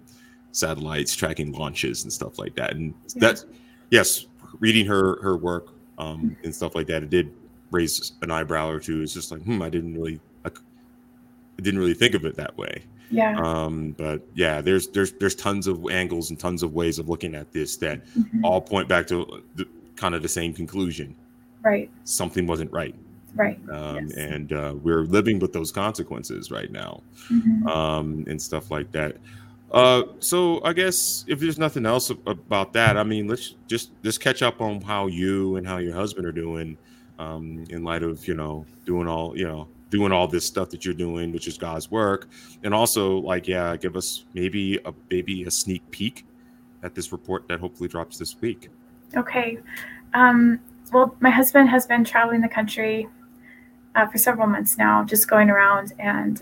[0.52, 2.74] satellites, tracking launches, and stuff like that.
[2.76, 3.20] And yeah.
[3.20, 3.46] that's
[3.90, 4.28] yes,
[4.60, 7.34] reading her her work um, and stuff like that, it did
[7.72, 9.02] raise an eyebrow or two.
[9.02, 12.58] It's just like, hmm, I didn't really, I, I didn't really think of it that
[12.58, 12.84] way.
[13.12, 13.38] Yeah.
[13.40, 17.36] Um, but yeah, there's there's there's tons of angles and tons of ways of looking
[17.36, 18.44] at this that mm-hmm.
[18.44, 21.16] all point back to the, kind of the same conclusion.
[21.62, 21.90] Right.
[22.04, 22.96] Something wasn't right.
[23.36, 23.60] Right.
[23.70, 24.18] Um, yes.
[24.18, 27.68] And uh, we're living with those consequences right now mm-hmm.
[27.68, 29.18] um, and stuff like that.
[29.72, 34.22] Uh, so I guess if there's nothing else about that, I mean, let's just just
[34.22, 36.78] catch up on how you and how your husband are doing,
[37.20, 40.84] um, in light of you know doing all you know doing all this stuff that
[40.84, 42.30] you're doing, which is God's work,
[42.64, 46.26] and also like yeah, give us maybe a maybe a sneak peek
[46.84, 48.70] at this report that hopefully drops this week.
[49.16, 49.60] Okay.
[50.14, 50.60] Um,
[50.92, 53.08] well, my husband has been traveling the country
[53.96, 56.42] uh, for several months now, just going around and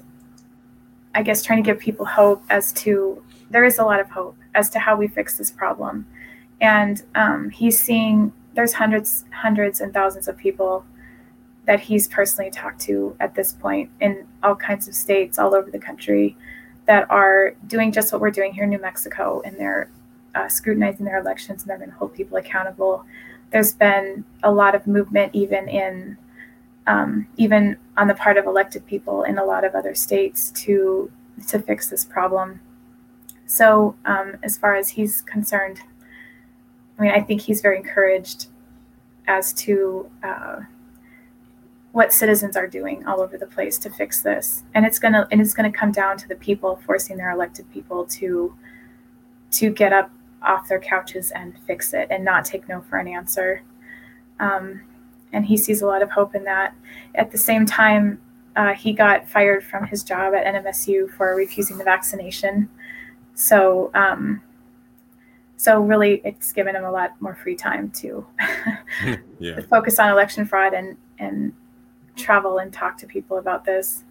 [1.16, 4.36] I guess trying to give people hope as to there is a lot of hope
[4.56, 6.08] as to how we fix this problem.
[6.60, 10.86] And um, he's seeing there's hundreds, hundreds and thousands of people
[11.66, 15.72] that he's personally talked to at this point in all kinds of states all over
[15.72, 16.36] the country
[16.86, 19.90] that are doing just what we're doing here in New Mexico, and they're
[20.36, 23.06] uh, scrutinizing their elections and they're going to hold people accountable.
[23.52, 26.18] There's been a lot of movement, even in
[26.86, 31.10] um, even on the part of elected people in a lot of other states to
[31.48, 32.60] to fix this problem.
[33.46, 35.82] So, um, as far as he's concerned,
[36.98, 38.48] I mean, I think he's very encouraged
[39.28, 40.62] as to uh,
[41.94, 45.40] what citizens are doing all over the place to fix this, and it's gonna and
[45.40, 48.54] it's gonna come down to the people forcing their elected people to
[49.52, 53.08] to get up off their couches and fix it, and not take no for an
[53.08, 53.62] answer.
[54.40, 54.82] Um,
[55.32, 56.76] and he sees a lot of hope in that.
[57.16, 58.20] At the same time,
[58.56, 62.70] uh, he got fired from his job at NMSU for refusing the vaccination.
[63.36, 64.42] So, um,
[65.58, 68.26] so really, it's given him a lot more free time to
[69.40, 69.60] yeah.
[69.70, 71.54] focus on election fraud and and
[72.16, 74.04] travel and talk to people about this.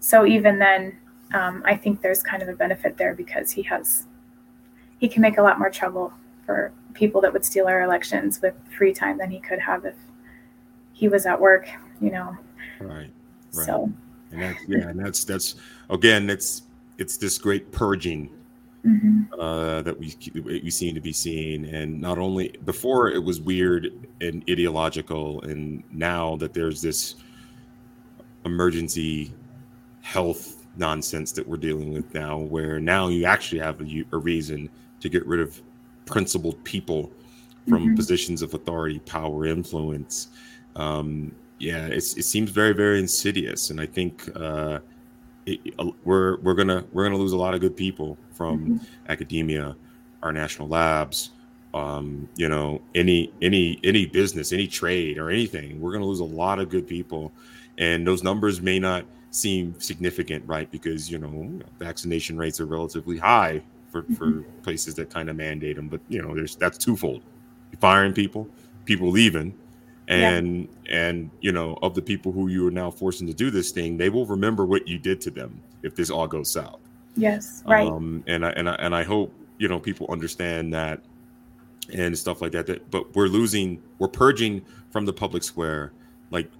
[0.00, 0.98] So even then,
[1.34, 4.06] um, I think there's kind of a benefit there because he has
[4.98, 6.12] he can make a lot more trouble
[6.44, 9.94] for people that would steal our elections with free time than he could have if
[10.92, 11.68] he was at work,
[12.00, 12.36] you know.
[12.80, 13.10] Right.
[13.52, 13.66] Right.
[13.66, 13.92] So
[14.32, 15.56] and that's yeah, and that's that's
[15.90, 16.62] again, it's
[16.98, 18.30] it's this great purging
[18.84, 19.40] mm-hmm.
[19.40, 24.06] uh, that we we seem to be seeing, and not only before it was weird
[24.20, 27.16] and ideological, and now that there's this
[28.44, 29.32] emergency
[30.00, 34.70] health nonsense that we're dealing with now, where now you actually have a, a reason
[35.00, 35.60] to get rid of
[36.06, 37.12] principled people
[37.68, 37.94] from mm-hmm.
[37.94, 40.28] positions of authority, power, influence.
[40.76, 44.78] Um, yeah, it seems very, very insidious, and I think uh,
[45.48, 48.84] it, we're we're gonna we're gonna lose a lot of good people from mm-hmm.
[49.08, 49.76] academia,
[50.22, 51.30] our national labs,
[51.74, 55.80] um, you know, any any any business, any trade, or anything.
[55.80, 57.32] We're gonna lose a lot of good people,
[57.78, 60.70] and those numbers may not seem significant, right?
[60.70, 64.60] Because you know, vaccination rates are relatively high for, for mm-hmm.
[64.62, 65.88] places that kind of mandate them.
[65.88, 67.22] But you know, there's that's twofold:
[67.72, 68.48] You're firing people,
[68.84, 69.54] people leaving,
[70.08, 70.96] and yeah.
[70.96, 73.96] and you know, of the people who you are now forcing to do this thing,
[73.96, 76.80] they will remember what you did to them if this all goes south.
[77.16, 77.86] Yes, right.
[77.86, 81.02] Um, and I and I and I hope you know people understand that
[81.92, 82.66] and stuff like that.
[82.66, 85.92] That but we're losing, we're purging from the public square,
[86.30, 86.50] like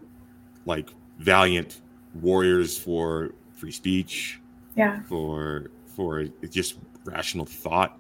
[0.67, 1.81] like valiant
[2.21, 4.41] warriors for free speech,
[4.77, 7.99] yeah, for for just rational thought,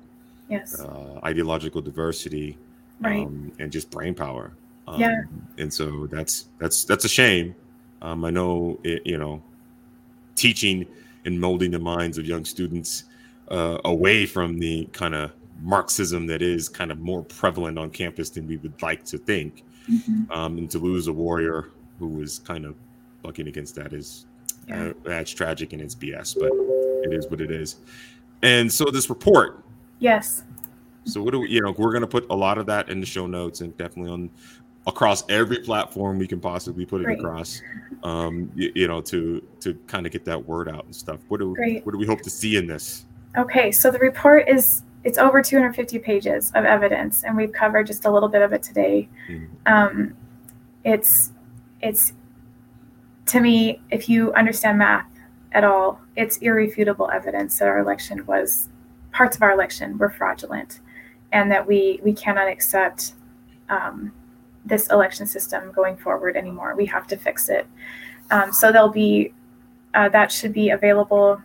[0.49, 2.59] yes, uh, ideological diversity,
[3.01, 4.53] right, um, and just brain power.
[4.89, 5.23] Um, yeah,
[5.59, 7.55] and so that's that's that's a shame.
[8.01, 9.43] Um, I know it, you know,
[10.35, 10.87] teaching
[11.25, 13.05] and molding the minds of young students
[13.49, 15.33] uh, away from the kind of
[15.63, 19.65] Marxism that is kind of more prevalent on campus than we would like to think,
[19.91, 20.31] mm-hmm.
[20.31, 22.77] um, and to lose a warrior who was kind of
[23.23, 24.27] bucking against that is
[24.69, 24.89] yeah.
[24.89, 26.53] uh, that's tragic and it's BS, but
[27.05, 27.77] it is what it is.
[28.43, 29.65] And so this report.
[29.99, 30.45] Yes.
[31.05, 33.01] So what do we, you know, we're going to put a lot of that in
[33.01, 34.31] the show notes and definitely on
[34.89, 37.19] across every platform we can possibly put it Great.
[37.19, 37.63] across.
[38.03, 41.21] Um, you, you, know, to to kind of get that word out and stuff.
[41.29, 41.85] What do Great.
[41.87, 43.05] what do we hope to see in this?
[43.37, 48.05] Okay, so the report is it's over 250 pages of evidence, and we've covered just
[48.05, 49.09] a little bit of it today.
[49.29, 49.73] Mm-hmm.
[49.73, 50.17] Um,
[50.85, 51.33] it's
[51.81, 52.15] it's
[53.27, 55.07] to me, if you understand math,
[55.53, 56.01] at all.
[56.17, 58.69] It's irrefutable evidence that our election was
[59.13, 60.81] parts of our election were fraudulent,
[61.33, 63.15] and that we we cannot accept
[63.69, 64.13] um,
[64.65, 66.75] this election system going forward anymore.
[66.77, 67.67] We have to fix it.
[68.31, 69.33] Um, so there'll be
[69.95, 71.43] uh, that should be available.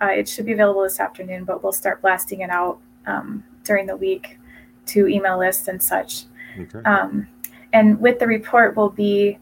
[0.00, 3.86] Uh, it should be available this afternoon, but we'll start blasting it out um, during
[3.86, 4.38] the week
[4.86, 6.24] to email lists and such.
[6.58, 6.78] Okay.
[6.84, 7.28] Um,
[7.72, 9.38] and with the report will be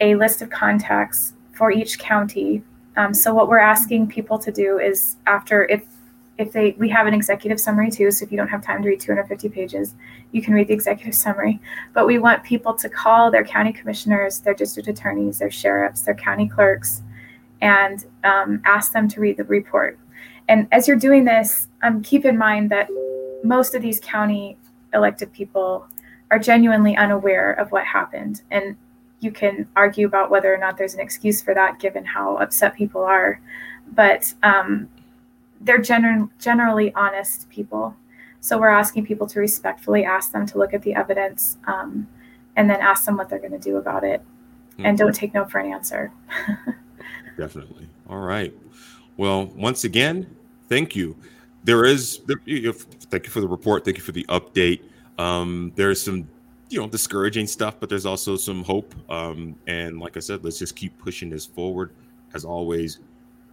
[0.00, 2.62] a list of contacts for each county
[2.96, 5.84] um, so what we're asking people to do is after if
[6.40, 8.10] if they we have an executive summary too.
[8.10, 9.94] So if you don't have time to read 250 pages,
[10.32, 11.60] you can read the executive summary.
[11.92, 16.14] But we want people to call their county commissioners, their district attorneys, their sheriffs, their
[16.14, 17.02] county clerks,
[17.60, 19.98] and um, ask them to read the report.
[20.48, 22.88] And as you're doing this, um, keep in mind that
[23.44, 24.56] most of these county
[24.94, 25.86] elected people
[26.30, 28.42] are genuinely unaware of what happened.
[28.50, 28.76] And
[29.20, 32.74] you can argue about whether or not there's an excuse for that given how upset
[32.74, 33.40] people are.
[33.92, 34.88] But um,
[35.60, 37.94] they're gener- generally honest people.
[38.40, 42.08] So we're asking people to respectfully ask them to look at the evidence um,
[42.56, 44.22] and then ask them what they're going to do about it.
[44.72, 44.86] Mm-hmm.
[44.86, 46.10] And don't take no for an answer.
[47.36, 47.86] Definitely.
[48.08, 48.54] All right.
[49.16, 50.26] Well, once again,
[50.68, 51.16] thank you.
[51.64, 53.84] There is, thank you for the report.
[53.84, 54.80] Thank you for the update.
[55.18, 56.26] Um, there's some,
[56.70, 58.94] you know, discouraging stuff, but there's also some hope.
[59.10, 61.90] Um, and like I said, let's just keep pushing this forward.
[62.32, 63.00] As always,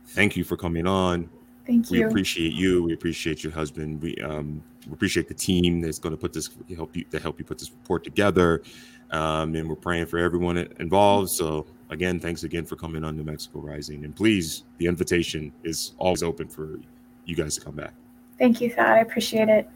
[0.05, 1.29] thank you for coming on.
[1.67, 1.99] Thank you.
[1.99, 2.83] We appreciate you.
[2.83, 4.01] We appreciate your husband.
[4.01, 7.39] We um, we appreciate the team that's going to put this help you to help
[7.39, 8.63] you put this report together.
[9.11, 11.29] Um, and we're praying for everyone involved.
[11.29, 14.05] So again, thanks again for coming on New Mexico Rising.
[14.05, 16.79] And please, the invitation is always open for
[17.25, 17.93] you guys to come back.
[18.39, 18.97] Thank you, Thad.
[18.97, 19.69] I appreciate it.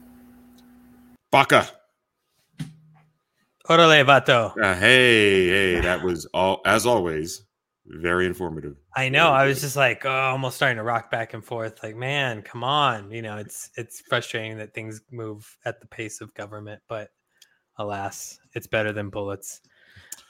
[1.30, 1.68] Baka.
[3.70, 4.58] Orale, vato.
[4.62, 7.44] Uh, hey, hey, that was all as always
[7.96, 8.76] very informative.
[8.96, 9.26] I know.
[9.26, 11.84] Very I was just like, oh, almost starting to rock back and forth.
[11.84, 13.12] Like, man, come on.
[13.12, 17.10] You know, it's it's frustrating that things move at the pace of government, but
[17.78, 19.62] alas, it's better than bullets.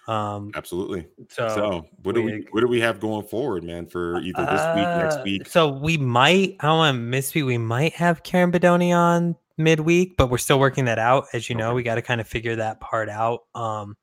[0.07, 1.07] Um, Absolutely.
[1.29, 4.59] So, so what do we what do we have going forward, man, for either this
[4.59, 5.47] uh, week, next week?
[5.47, 6.57] So we might.
[6.59, 7.45] I don't want to misspeak.
[7.45, 11.25] We might have Karen Bedonie on midweek, but we're still working that out.
[11.33, 11.63] As you okay.
[11.63, 13.41] know, we got to kind of figure that part out.
[13.53, 13.95] Um,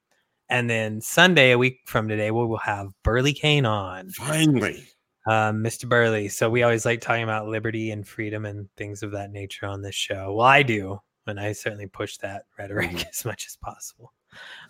[0.49, 4.11] and then Sunday, a week from today, we will have Burley Kane on.
[4.11, 4.85] Finally.
[5.27, 5.87] Um, Mr.
[5.87, 6.29] Burley.
[6.29, 9.83] So we always like talking about liberty and freedom and things of that nature on
[9.83, 10.35] this show.
[10.35, 13.09] Well, I do, and I certainly push that rhetoric mm-hmm.
[13.11, 14.13] as much as possible.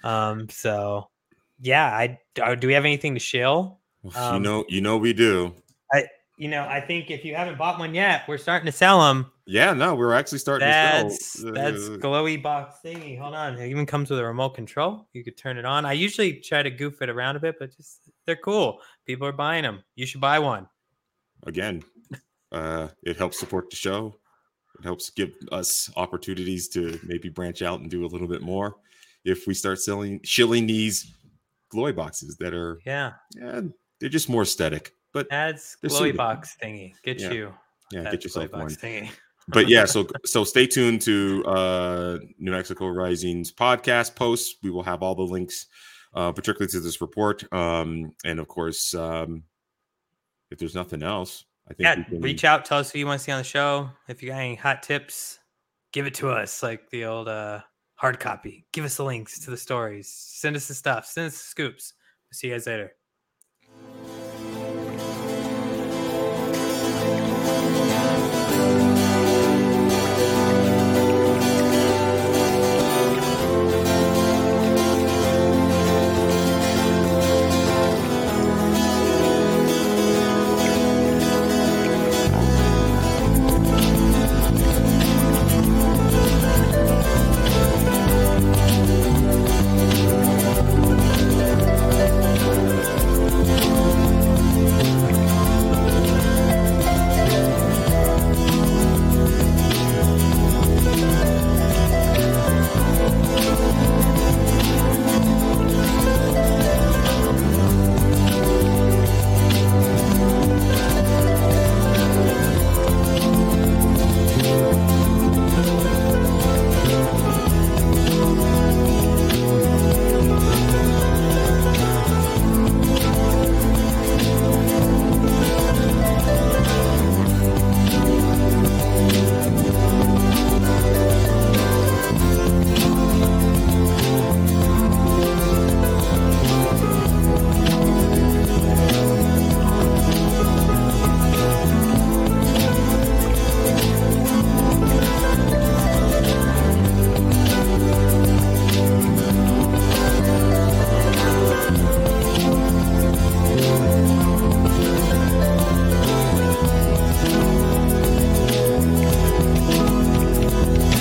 [0.03, 1.11] Um, so
[1.61, 3.79] yeah, I uh, do we have anything to shill?
[4.15, 5.55] Um, you know, you know we do.
[5.93, 6.07] I
[6.37, 9.31] you know, I think if you haven't bought one yet, we're starting to sell them.
[9.51, 11.53] Yeah, no, we're actually starting that's, to sell.
[11.53, 13.19] That's glowy box thingy.
[13.19, 15.09] Hold on, it even comes with a remote control.
[15.15, 15.87] You could turn it on.
[15.87, 18.83] I usually try to goof it around a bit, but just they're cool.
[19.07, 19.83] People are buying them.
[19.97, 20.69] You should buy one.
[21.47, 21.83] Again,
[22.53, 24.17] uh, it helps support the show.
[24.79, 28.77] It helps give us opportunities to maybe branch out and do a little bit more.
[29.25, 31.11] If we start selling shilling these
[31.73, 33.63] glowy boxes that are yeah, yeah,
[33.99, 36.93] they're just more aesthetic but adds glowy box thingy.
[37.03, 37.31] Get yeah.
[37.31, 37.55] you.
[37.93, 38.69] Yeah, get yourself one.
[38.69, 39.11] Thingy.
[39.49, 44.57] but yeah, so so stay tuned to uh New Mexico Rising's podcast posts.
[44.63, 45.67] We will have all the links,
[46.15, 47.51] uh, particularly to this report.
[47.53, 49.45] Um, and of course, um,
[50.51, 52.21] if there's nothing else, I think yeah, can...
[52.21, 53.91] reach out, tell us who you want to see on the show.
[54.09, 55.39] If you got any hot tips,
[55.93, 57.61] give it to us, like the old uh
[57.95, 58.67] hard copy.
[58.73, 60.09] Give us the links to the stories.
[60.09, 61.07] Send us the stuff.
[61.07, 61.95] Send us the scoops.
[62.33, 62.93] see you guys later.